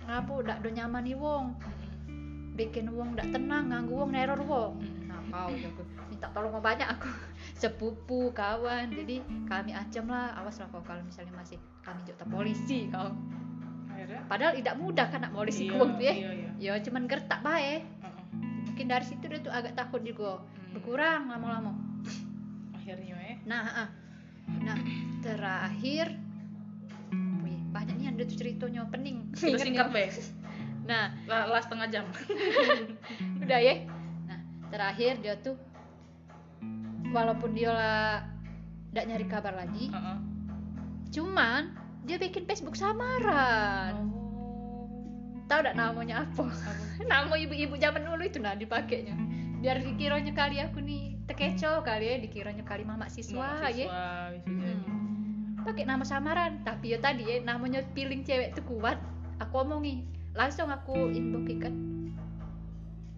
[0.05, 1.57] ngapa udah do nyaman nih wong
[2.61, 4.85] bikin wong ndak tenang ganggu wong neror wong.
[5.09, 7.09] Nah kau jago minta tolong banyak aku
[7.55, 8.91] sepupu kawan.
[8.91, 13.15] Jadi kami ancam lah awas lah kau kalau misalnya masih kami jota polisi kau.
[13.93, 14.21] Akhirnya?
[14.29, 16.73] Padahal tidak mudah kan nak polisi Iya, kuang tuh ya iya, iya.
[16.77, 17.81] ya cuman gertak bae.
[17.81, 18.25] Heeh.
[18.67, 20.43] mungkin dari situ dia tuh agak takut juga.
[20.43, 20.77] Hmm.
[20.77, 21.73] berkurang lama-lama.
[22.77, 23.89] Akhirnya ya nah ah.
[24.61, 24.79] nah
[25.25, 26.13] terakhir.
[27.41, 29.27] Wih, banyak nih ada tuh ceritanya pening.
[29.33, 30.05] Udah Ingat singkat be
[30.87, 31.11] nah.
[31.25, 32.05] Lah lah setengah jam.
[33.43, 33.75] Udah ya
[34.29, 35.57] nah terakhir dia tuh
[37.17, 38.29] walaupun dia lah
[38.93, 40.19] tidak nyari kabar lagi Heeh.
[41.17, 41.73] cuman
[42.07, 43.99] dia bikin Facebook samaran.
[44.15, 44.87] Oh.
[45.51, 46.47] Tahu tidak namanya apa?
[47.11, 49.19] Nama ibu-ibu zaman dulu itu nah dipakainya.
[49.59, 53.91] Biar dikiranya kali aku nih tekeco kali ya dikiranya kali mama siswa, ya.
[53.91, 54.07] Mahasiswa,
[54.39, 55.67] bisa jadi Hmm.
[55.67, 56.63] pakai nama samaran.
[56.63, 59.03] Tapi ya tadi ya namanya feeling cewek tuh kuat.
[59.43, 60.07] Aku omongi
[60.39, 61.75] langsung aku inbox kan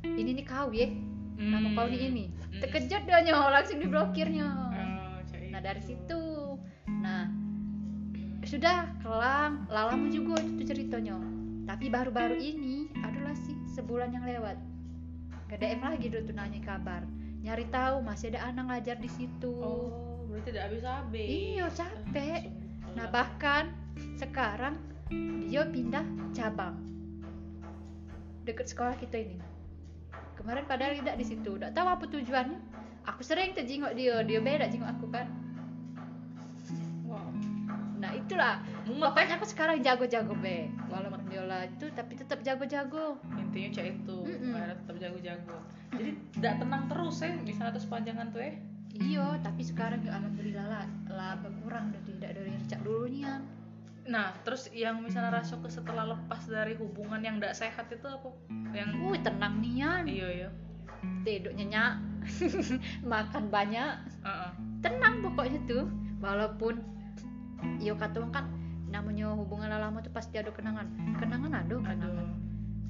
[0.04, 0.88] ini nih kau ya
[1.36, 2.24] nama kau nih ini.
[2.32, 2.37] Hmm.
[2.56, 4.48] Terkejut dia nyo langsung diblokirnya.
[4.48, 5.20] Oh,
[5.52, 5.92] nah dari itu.
[5.92, 6.24] situ.
[6.88, 7.28] Nah
[8.48, 11.20] sudah kelang lama juga itu ceritanya.
[11.68, 14.56] Tapi baru-baru ini adalah sih sebulan yang lewat.
[15.52, 17.04] Gak DM lagi dulu tuh nanya kabar.
[17.44, 19.52] Nyari tahu masih ada anak ngajar di situ.
[19.60, 21.28] Oh berarti tidak habis habis.
[21.28, 22.42] Iya, capek.
[22.96, 23.74] nah bahkan
[24.16, 24.74] sekarang
[25.44, 26.76] dia pindah cabang.
[28.46, 29.57] Deket sekolah kita ini
[30.48, 31.50] kemarin padahal tidak di situ.
[31.60, 32.56] Tidak tahu apa tujuannya.
[33.04, 34.24] Aku sering tuh jenguk dia.
[34.24, 35.28] Dia beda jenguk aku kan.
[37.04, 37.28] Wow
[37.98, 38.62] nah itulah.
[38.86, 39.12] Mumet.
[39.12, 43.20] Pokoknya aku sekarang jago-jago be walaupun dia lah itu tapi tetap jago-jago.
[43.36, 44.18] Intinya cak itu.
[44.24, 45.56] Akhirnya tetap jago-jago.
[45.92, 48.52] Jadi tidak tenang terus ya misalnya terus panjangan tuh ya
[48.98, 51.92] iya tapi sekarang ya alhamdulillah lah lah berkurang.
[51.92, 53.44] Udah tidak dari recak dulunya
[54.08, 58.32] nah terus yang misalnya rasio ke setelah lepas dari hubungan yang tidak sehat itu apa?
[58.72, 60.48] Yang Wih tenang nian iya iya.
[61.22, 62.00] Tidur nyenyak
[63.06, 63.92] makan banyak.
[64.20, 64.50] Heeh.
[64.80, 65.84] tenang pokoknya tuh.
[66.18, 66.80] Walaupun
[67.78, 68.44] yo kata orang kan
[68.88, 70.88] namanya hubungan lama tuh pasti ada kenangan.
[71.16, 72.26] Kenangan ada kenangan.
[72.26, 72.36] Aduh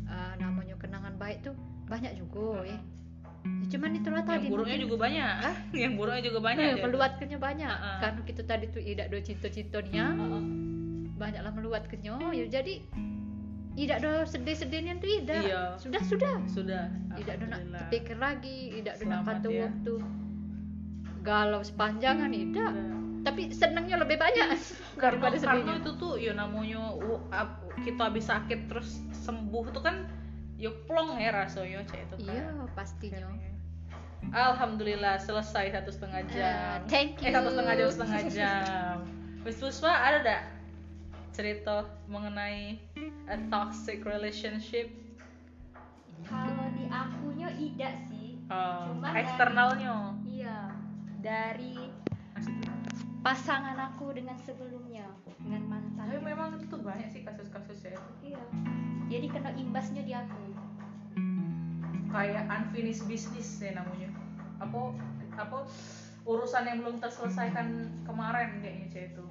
[0.09, 1.53] Eh, namanya kenangan baik tuh
[1.85, 2.79] banyak juga ya.
[3.45, 5.35] Ya, cuman itulah yang tadi buruknya mungkin- juga banyak.
[5.37, 5.57] Hah?
[5.85, 6.83] yang buruknya juga banyak Eh, aja.
[6.83, 7.75] meluatkannya banyak.
[7.77, 7.99] Heeh.
[8.01, 10.05] karena kita tadi tuh tidak ada cinta-cintanya.
[10.11, 10.43] Heeh.
[11.19, 12.75] Banyaklah meluatkannya ya jadi
[13.79, 15.63] tidak ada sedih-sedihnya tidak Iya.
[15.79, 19.67] sudah sudah sudah tidak ada nak terpikir lagi tidak ada nak kata ya.
[19.71, 19.95] waktu
[21.23, 22.99] galau sepanjangan tidak Udah.
[23.23, 27.49] tapi senangnya lebih banyak karena daripada karena sedihnya itu tuh ya namanya uh,
[27.87, 30.11] kita habis sakit terus sembuh tuh kan
[30.59, 33.31] ya plong ya rasanya cek itu kan iya pastinya
[34.29, 36.85] Alhamdulillah selesai satu setengah jam.
[36.85, 37.39] Eh, thank Eh you.
[37.39, 38.97] satu setengah jam setengah jam.
[39.47, 40.43] Puspa ada dak
[41.33, 42.79] cerita mengenai
[43.29, 44.89] a toxic relationship?
[46.27, 50.17] kalau di akunya tidak sih Oh, Cuman eksternalnya.
[50.25, 50.73] iya
[51.21, 51.93] dari
[53.21, 55.05] pasangan aku dengan sebelumnya
[55.37, 58.41] dengan mantan Tapi memang itu tuh banyak sih kasus-kasusnya iya
[59.13, 60.49] jadi kena imbasnya di aku
[62.09, 64.09] Kayak unfinished business ya namanya.
[64.65, 64.97] Apa
[65.37, 65.69] apa
[66.25, 69.28] urusan yang belum terselesaikan kemarin kayaknya itu.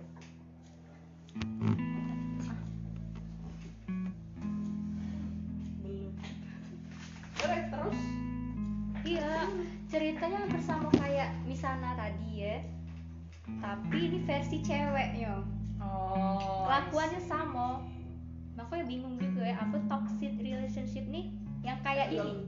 [5.80, 6.14] Belum.
[7.38, 8.00] Terus.
[9.04, 9.48] iya
[9.88, 12.58] ceritanya hampir sama kayak Misana tadi ya
[13.62, 15.46] tapi ini versi ceweknya
[15.78, 16.66] Oh.
[16.66, 17.86] kelakuannya sama
[18.54, 21.32] makanya bingung juga ya apa toxic relationship nih
[21.62, 22.44] yang kayak ini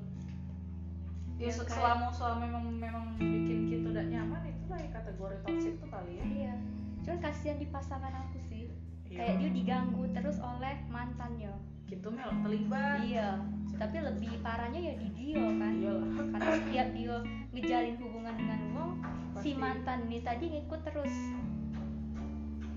[1.38, 5.36] Ya Yang se- kayak- selama selama memang memang bikin kita tidak nyaman itu lah kategori
[5.42, 6.24] toxic tuh kali ya.
[6.26, 6.54] iya
[7.00, 8.69] cuman kasihan di pasangan aku sih Iya.
[9.10, 11.53] Kayak dia diganggu terus oleh mantannya.
[11.89, 12.30] Gitu mel.
[12.45, 13.01] Terlibat.
[13.01, 13.41] Iya.
[13.80, 15.74] Tapi lebih parahnya ya di Dio kan.
[15.74, 16.10] Iyalah.
[16.36, 17.18] Karena setiap Dio
[17.49, 18.91] ngejalin hubungan dengan Wong
[19.39, 21.14] si mantan ini tadi ngikut terus.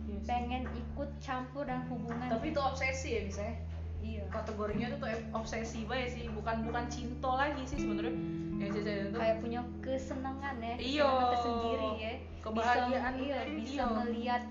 [0.06, 0.28] Iya sih.
[0.28, 2.28] pengen ikut campur dalam hubungan.
[2.30, 3.54] Tapi itu obsesi ya misalnya
[4.02, 4.24] iya.
[4.30, 6.24] Kategorinya itu tuh obsesi banget sih.
[6.30, 8.14] Bukan bukan cinta lagi sih sebenarnya.
[8.62, 11.02] Cari itu kayak punya kesenangan ya Iya.
[11.02, 12.12] kesenangan tersendiri ya.
[12.42, 13.12] Kebahagiaan.
[13.18, 13.96] bisa, iya, bisa dia.
[13.98, 14.42] melihat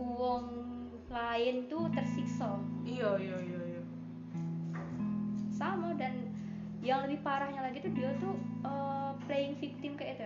[0.00, 0.44] uang
[1.10, 2.54] lain tuh tersiksa.
[2.86, 3.82] Iya iya iya iya.
[5.50, 6.30] Sama dan
[6.80, 8.32] yang lebih parahnya lagi tuh dia tuh
[8.64, 10.24] eh, playing victim kayak itu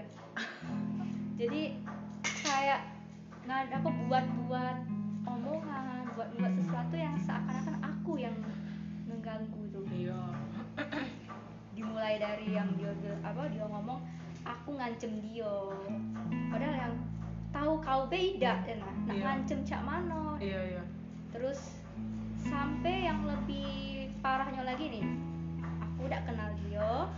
[1.43, 1.75] jadi
[2.23, 2.81] kayak
[3.43, 4.79] nggak apa buat buat
[5.27, 8.37] omongan buat buat sesuatu yang seakan-akan aku yang
[9.11, 9.83] mengganggu tuh.
[9.91, 10.23] Iya.
[11.75, 13.99] Dimulai dari yang dia dia- apa dia ngomong
[14.47, 15.55] aku ngancem dia.
[16.55, 16.95] Padahal yang
[17.55, 19.23] tahu kau beda nah nak Iya.
[19.23, 20.83] ngancem cak mano iya iya.
[21.31, 21.79] Terus
[22.39, 25.03] sampai yang lebih parahnya lagi nih.
[25.83, 27.11] Aku udah kenal dia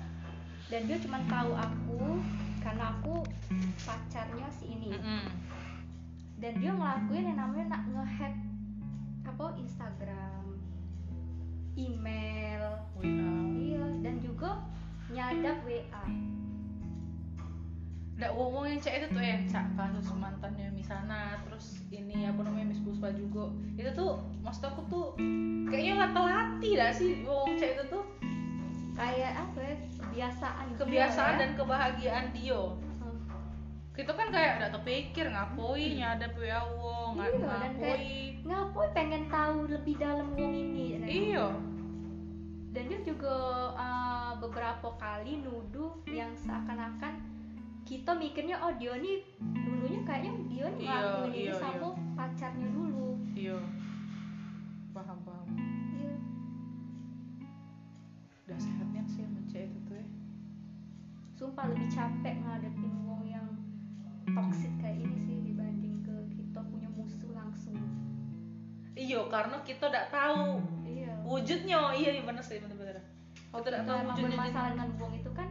[0.68, 2.00] dan dia cuma tahu aku
[2.60, 3.24] karena aku
[3.82, 4.92] pacarnya si ini.
[4.92, 5.24] Mm-mm.
[6.36, 8.34] dan dia ngelakuin yang namanya nak ngehack
[9.24, 10.44] apa Instagram
[11.76, 12.64] email.
[12.96, 14.64] WA iya dan juga
[15.12, 16.04] nyadap WA
[18.16, 22.80] Nggak ngomongin cek itu tuh ya cak kasus mantannya Misana terus ini apa namanya Miss
[22.80, 23.52] Puspa juga.
[23.76, 25.06] Itu tuh maksud aku tuh
[25.68, 28.04] kayaknya lati-lati dah sih ngomong cek itu tuh?
[28.96, 31.40] Kayak apa ya kebiasaan dia kebiasaan ya.
[31.44, 32.62] dan kebahagiaan dia.
[33.04, 33.20] Hmm.
[33.92, 38.00] kita kan kayak udah terpikir ngapain nyadap WA wong Iya, ngapain.
[38.44, 41.48] ngapain pengen tahu lebih dalam wong ini iya.
[42.72, 43.36] Dan dia juga
[43.72, 47.35] uh, beberapa kali nuduh yang seakan-akan
[47.86, 52.68] kita mikirnya oh dia nih dulunya kayaknya dia nih Iya, ngelakuin ini iya, sama pacarnya
[52.74, 53.08] dulu.
[53.38, 53.58] Iya.
[54.90, 55.48] Paham paham.
[55.94, 56.14] Iya.
[58.42, 60.06] Udah sehatnya sih sama cek itu tuh ya?
[61.38, 63.48] Sumpah lebih capek ngadepin wong yang
[64.34, 67.78] toxic kayak ini sih dibanding ke kita punya musuh langsung.
[68.98, 70.58] Iya karena kita udah tahu
[70.90, 71.14] iya.
[71.22, 71.94] wujudnya.
[71.94, 72.98] Iya iya bener sih bener bener.
[73.54, 75.48] Kalau kita udah tahu wujudnya bermasalah dengan wong itu kan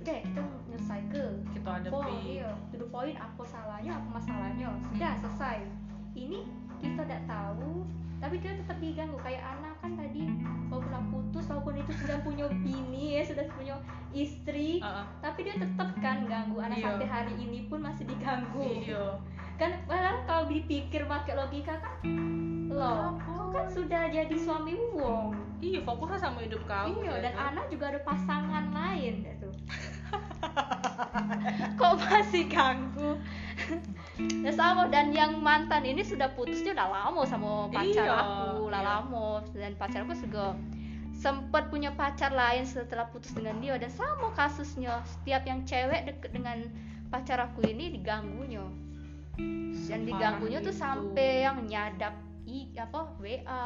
[0.00, 0.42] udah ya, kita
[0.80, 5.20] ke kita Oh hadapi iya, the point apa salahnya, apa masalahnya, sudah Hmm.
[5.20, 5.58] selesai.
[6.12, 6.38] Ini
[6.78, 7.84] kita tidak tahu,
[8.18, 10.24] tapi dia tetap diganggu kayak anak kan tadi
[10.66, 13.76] walaupun putus, walaupun itu sudah punya bini ya, sudah punya
[14.10, 15.06] istri, Ah, ah.
[15.20, 16.86] tapi dia tetap kan ganggu anak Iya.
[16.88, 18.64] sampai hari ini pun masih diganggu.
[18.80, 19.04] iya
[19.56, 21.92] Kan padahal kalau dipikir pakai logika kan,
[22.66, 25.36] loh, kau kan sudah jadi suami wong.
[25.60, 27.44] iya fokusnya sama hidup kau Iya, ya dan kan?
[27.52, 29.48] anak juga ada pasangan lain itu.
[31.80, 33.16] Kok masih ganggu?
[34.44, 34.88] ya sama.
[34.88, 38.90] Dan yang mantan ini sudah putusnya udah lama sama pacar Iya, aku, udah iya.
[38.90, 39.28] lama.
[39.52, 40.56] Dan pacar aku juga
[41.20, 43.76] sempat punya pacar lain setelah putus dengan dia.
[43.76, 46.64] Dan sama kasusnya setiap yang cewek deket dengan
[47.12, 48.64] pacar aku ini diganggunya.
[49.90, 52.12] Dan diganggunya tuh sampai yang nyadap
[52.50, 53.62] i apa WA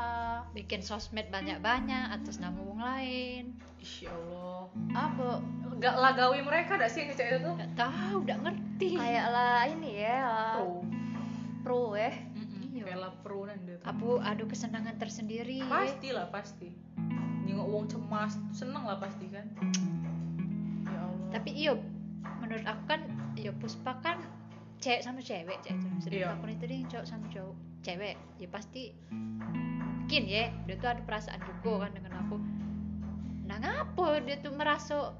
[0.52, 3.44] bikin sosmed banyak-banyak atas nama orang lain
[3.84, 4.64] Insya Allah.
[4.96, 5.44] Apa?
[5.76, 7.44] Gak lagawi mereka dah sih yang cek itu?
[7.44, 8.88] Tuh nggak tahu nggak ngerti.
[8.96, 10.24] Kayak lah ini ya
[10.56, 10.80] pro.
[11.60, 12.84] Pro eh Mm-mm, Iya.
[12.88, 15.60] Bella pro dan dia tuh aku adu kesenangan tersendiri.
[15.68, 16.72] Pasti lah pasti.
[17.44, 19.44] Nyengok uang cemas seneng lah pasti kan.
[20.84, 21.28] Ya Allah.
[21.36, 21.76] Tapi iyo
[22.40, 23.00] menurut aku kan
[23.36, 24.16] ya Puspa kan
[24.80, 26.36] cewek sama cewek cewek itu sedangkan Iya.
[26.36, 27.54] aku itu dia cowok sama cowok
[27.84, 28.16] cewek.
[28.40, 28.82] Ya pasti
[29.12, 32.36] mungkin ya dia tuh ada perasaan juga kan dengan aku
[33.44, 35.12] nah ngapa dia tuh merasa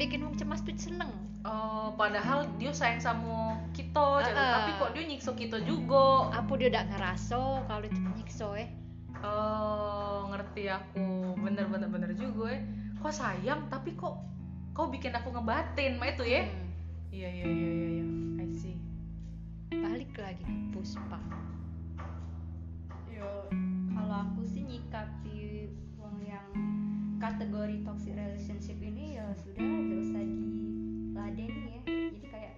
[0.00, 1.12] bikin wong cemas tuh seneng
[1.44, 4.00] Oh, padahal dia sayang sama kita.
[4.00, 4.52] Ah, ah.
[4.64, 6.32] tapi kok dia nyiksa kita juga.
[6.32, 8.68] apa dia udah ngerasa kalau itu nyiksa eh
[9.20, 11.36] Oh, ngerti aku.
[11.44, 12.64] Bener bener bener juga ya.
[12.96, 14.24] Kok sayang, tapi kok
[14.72, 16.48] kau bikin aku ngebatin, mah itu ya?
[16.48, 16.64] Hmm,
[17.12, 17.88] Iya iya iya iya.
[17.92, 18.04] iya.
[18.40, 18.76] I see.
[19.68, 21.20] balik lagi ke Puspa
[23.12, 23.30] Yo,
[23.92, 25.63] kalau aku sih nyikapi
[27.24, 31.80] kategori toxic relationship ini ya sudah gak usah diladeni ya.
[31.88, 32.52] Jadi kayak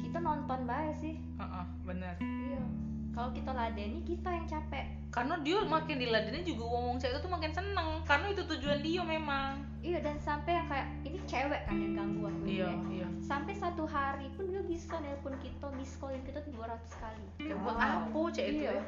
[0.00, 1.14] kita nonton baik sih.
[1.36, 2.16] Ah, ah, bener.
[2.24, 2.64] Iya.
[3.12, 4.88] Kalau kita ladeni kita yang capek.
[5.08, 7.88] Karena dia makin diladenin juga ngomong cewek itu tuh makin seneng.
[8.04, 9.60] Karena itu tujuan dia memang.
[9.80, 12.72] Iya dan sampai yang kayak ini cewek kan yang ganggu aku Iya ya.
[12.92, 13.08] iya.
[13.20, 17.24] Sampai satu hari pun dia bisa nelpon kita, miss callin kita tuh 200 kali.
[17.40, 18.72] Ya, buat apa cewek itu Iya.
[18.72, 18.84] ya?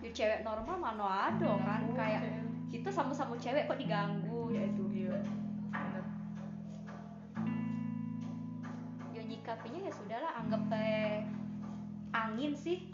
[0.00, 2.20] Ya cewek normal mana ada kan Oh, kayak.
[2.72, 4.84] Kita sama-sama cewek kok diganggu ya itu.
[4.90, 5.16] Iya.
[5.68, 6.04] Bener.
[9.12, 11.28] ya nyikapinya ya sudahlah anggap kayak
[12.12, 12.88] angin sih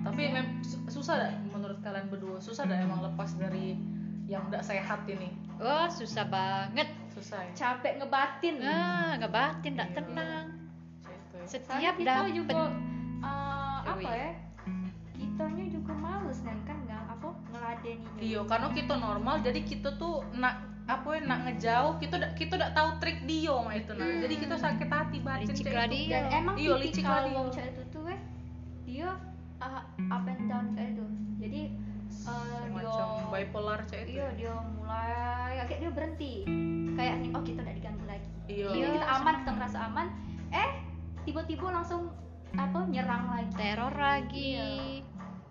[0.00, 3.76] Tapi mem- su- susah dah menurut kalian berdua susah dah emang lepas dari
[4.24, 9.96] yang udah sehat ini oh susah banget susah ya capek ngebatin ah ngebatin nggak Iya.
[9.98, 10.46] tenang
[11.02, 11.44] Gitu ya.
[11.46, 12.54] setiap Soalnya kita juga
[13.20, 14.16] uh, apa Yoi.
[14.16, 14.30] ya
[15.12, 16.56] kitanya juga males kan
[17.70, 20.54] kan apa ngeladeni iya karena kita normal jadi kita tuh nak
[20.90, 24.10] apa ya nak ngejauh kita udah kita udah tahu trik dia mah itu nah.
[24.10, 25.94] Jadi kita sakit hati batin Licik cek lah itu.
[25.94, 26.10] dia.
[26.10, 27.30] dan emang Iya, licik lah dia.
[27.30, 28.20] wong cewek itu tuh eh
[28.82, 29.08] dia
[29.62, 31.06] uh, up and down kayak itu
[31.38, 31.60] jadi
[32.26, 36.32] uh, dia macam bipolar cek itu iya dia mulai kayak dia berhenti.
[36.98, 38.28] Kayak nih oh kita udah diganggu lagi.
[38.50, 38.68] Iya.
[38.74, 40.06] Kita aman kita ngerasa aman.
[40.50, 40.70] Eh
[41.22, 42.10] tiba-tiba langsung
[42.50, 43.52] apa nyerang lagi.
[43.54, 44.48] Teror lagi.
[44.58, 45.06] Iya.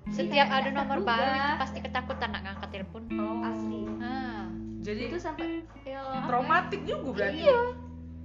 [0.10, 1.14] Setiap Kayak ada nomor terduga.
[1.14, 3.02] baru itu pasti ketakutan nak ngangkat telepon.
[3.14, 3.40] Oh.
[3.42, 3.82] asli.
[4.00, 4.44] Ah.
[4.80, 5.48] Jadi itu sampai
[5.84, 6.24] ya, ya?
[6.24, 7.60] traumatik juga berarti iya.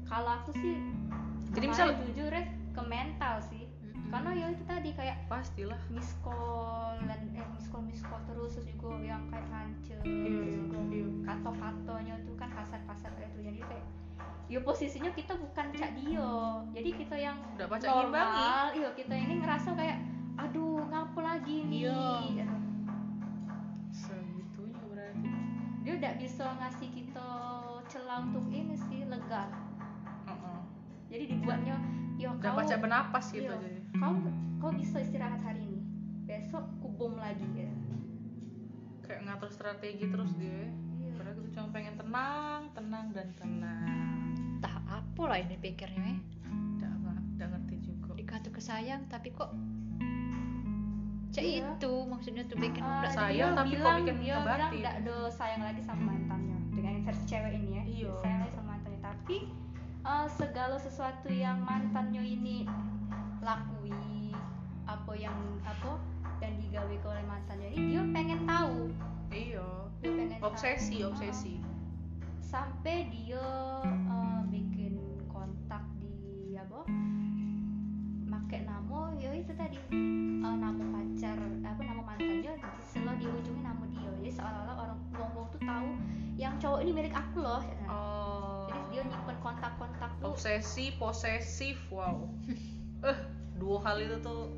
[0.04, 0.76] kalau aku sih
[1.50, 3.64] Jadi kemarin misal- jujur ya ke mental sih.
[4.04, 5.80] Karena ya itu tadi kayak pastilah.
[5.88, 10.22] miss call dan eh miss call miss call terus terus juga yang kayak ngancem Iya,
[10.24, 11.06] terus juga iya.
[11.24, 13.84] kato katonya tuh kan kasar kasar kayak itu jadi kayak
[14.44, 16.28] ya posisinya kita bukan cak dia
[16.70, 18.26] jadi kita yang udah baca normal
[18.72, 19.98] iya kita ini ngerasa kayak
[20.36, 22.00] aduh ngapa lagi nih Iya.
[22.26, 22.56] Gitu.
[23.90, 25.30] segitunya berarti
[25.84, 27.28] dia udah bisa ngasih kita
[27.86, 29.46] celah untuk ini sih lega
[30.26, 30.58] Heeh.
[31.08, 31.76] jadi dibuatnya
[32.14, 34.14] yo udah kau baca benapas gitu iya, jadi kau
[34.58, 35.80] kau bisa istirahat hari ini
[36.24, 37.70] besok kubom lagi ya
[39.02, 40.66] kayak ngatur strategi terus dia
[40.96, 41.12] Iya.
[41.14, 46.18] padahal kita cuma pengen tenang tenang dan tenang entah apa lah ini pikirnya eh.
[46.74, 49.52] udah nggak udah ngerti juga dikata kesayang tapi kok
[51.34, 51.66] cak Iya.
[51.68, 55.62] itu maksudnya tuh bikin udah sayang, tapi kok bilang, bikin dia bilang nggak ada sayang
[55.62, 58.12] lagi sama mantannya dengan versi cewek ini ya Iya.
[58.16, 59.36] Sayang lagi sama mantannya tapi
[60.00, 62.56] eh, segala sesuatu yang mantannya ini
[63.40, 64.30] lakui
[64.84, 65.98] apa yang apa
[66.38, 68.76] dan digawe ke oleh mantannya ini dia pengen tahu
[69.30, 69.66] iya
[69.98, 70.44] dia pengen tahu.
[70.46, 71.08] obsesi Ah.
[71.08, 71.54] obsesi
[72.40, 73.42] sampai dia
[73.82, 74.13] eh,
[79.14, 79.78] nama ya itu tadi.
[80.42, 82.52] Eh, nama pacar apa nama mantannya
[82.82, 84.10] selalu di ujungnya nama dia.
[84.18, 85.90] Jadi seolah-olah orang ngomong tuh tahu
[86.34, 87.62] yang cowok ini milik aku loh.
[87.86, 88.66] Oh.
[88.66, 90.34] Jadi dia nyimpen kontak-kontak tuh.
[90.34, 92.26] Obsesi posesif wow.
[93.06, 93.18] Eh
[93.54, 94.50] dua hal itu tuh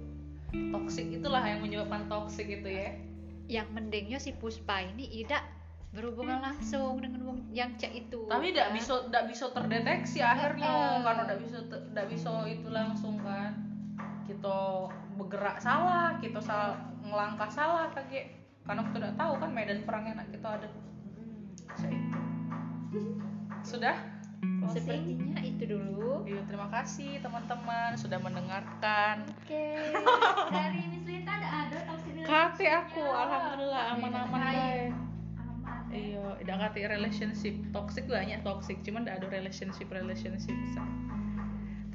[0.73, 2.97] toxic itulah yang menyebabkan toxic itu ya.
[3.53, 5.45] Yang mendingnya si Puspa ini tidak
[5.97, 8.77] berhubungan langsung dengan wong yang cek itu tapi tidak kan?
[8.77, 10.69] bisa tidak bisa terdeteksi akhirnya.
[10.69, 10.97] Eh.
[11.01, 13.15] karena tidak bisa tidak bisa itu langsung
[14.27, 14.59] kita
[15.15, 18.35] bergerak salah kita salah ngelangkah salah kayak
[18.67, 20.69] karena kita tidak tahu kan medan perangnya anak kita ada
[21.17, 21.49] Hmm.
[21.77, 22.21] Seitu.
[23.63, 23.97] sudah
[24.61, 29.65] closing sepertinya itu dulu Iya, terima kasih teman-teman sudah mendengarkan oke
[30.51, 32.83] dari Miss Linta ada ada toxic relationship-nya?
[32.83, 34.55] aku alhamdulillah aman-aman Hai.
[34.55, 34.91] baik
[35.39, 35.95] aman ya.
[35.95, 40.55] iya tidak kata relationship toxic banyak toxic cuman tidak ada relationship relationship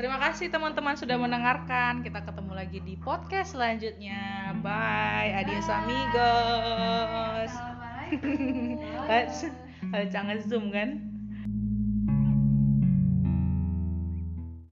[0.01, 2.01] terima kasih teman-teman sudah mendengarkan.
[2.01, 4.49] Kita ketemu lagi di podcast selanjutnya.
[4.65, 5.77] Bye adios Bye.
[5.85, 7.51] amigos.
[7.53, 8.81] Assalamualaikum.
[10.17, 11.20] Jangan zoom kan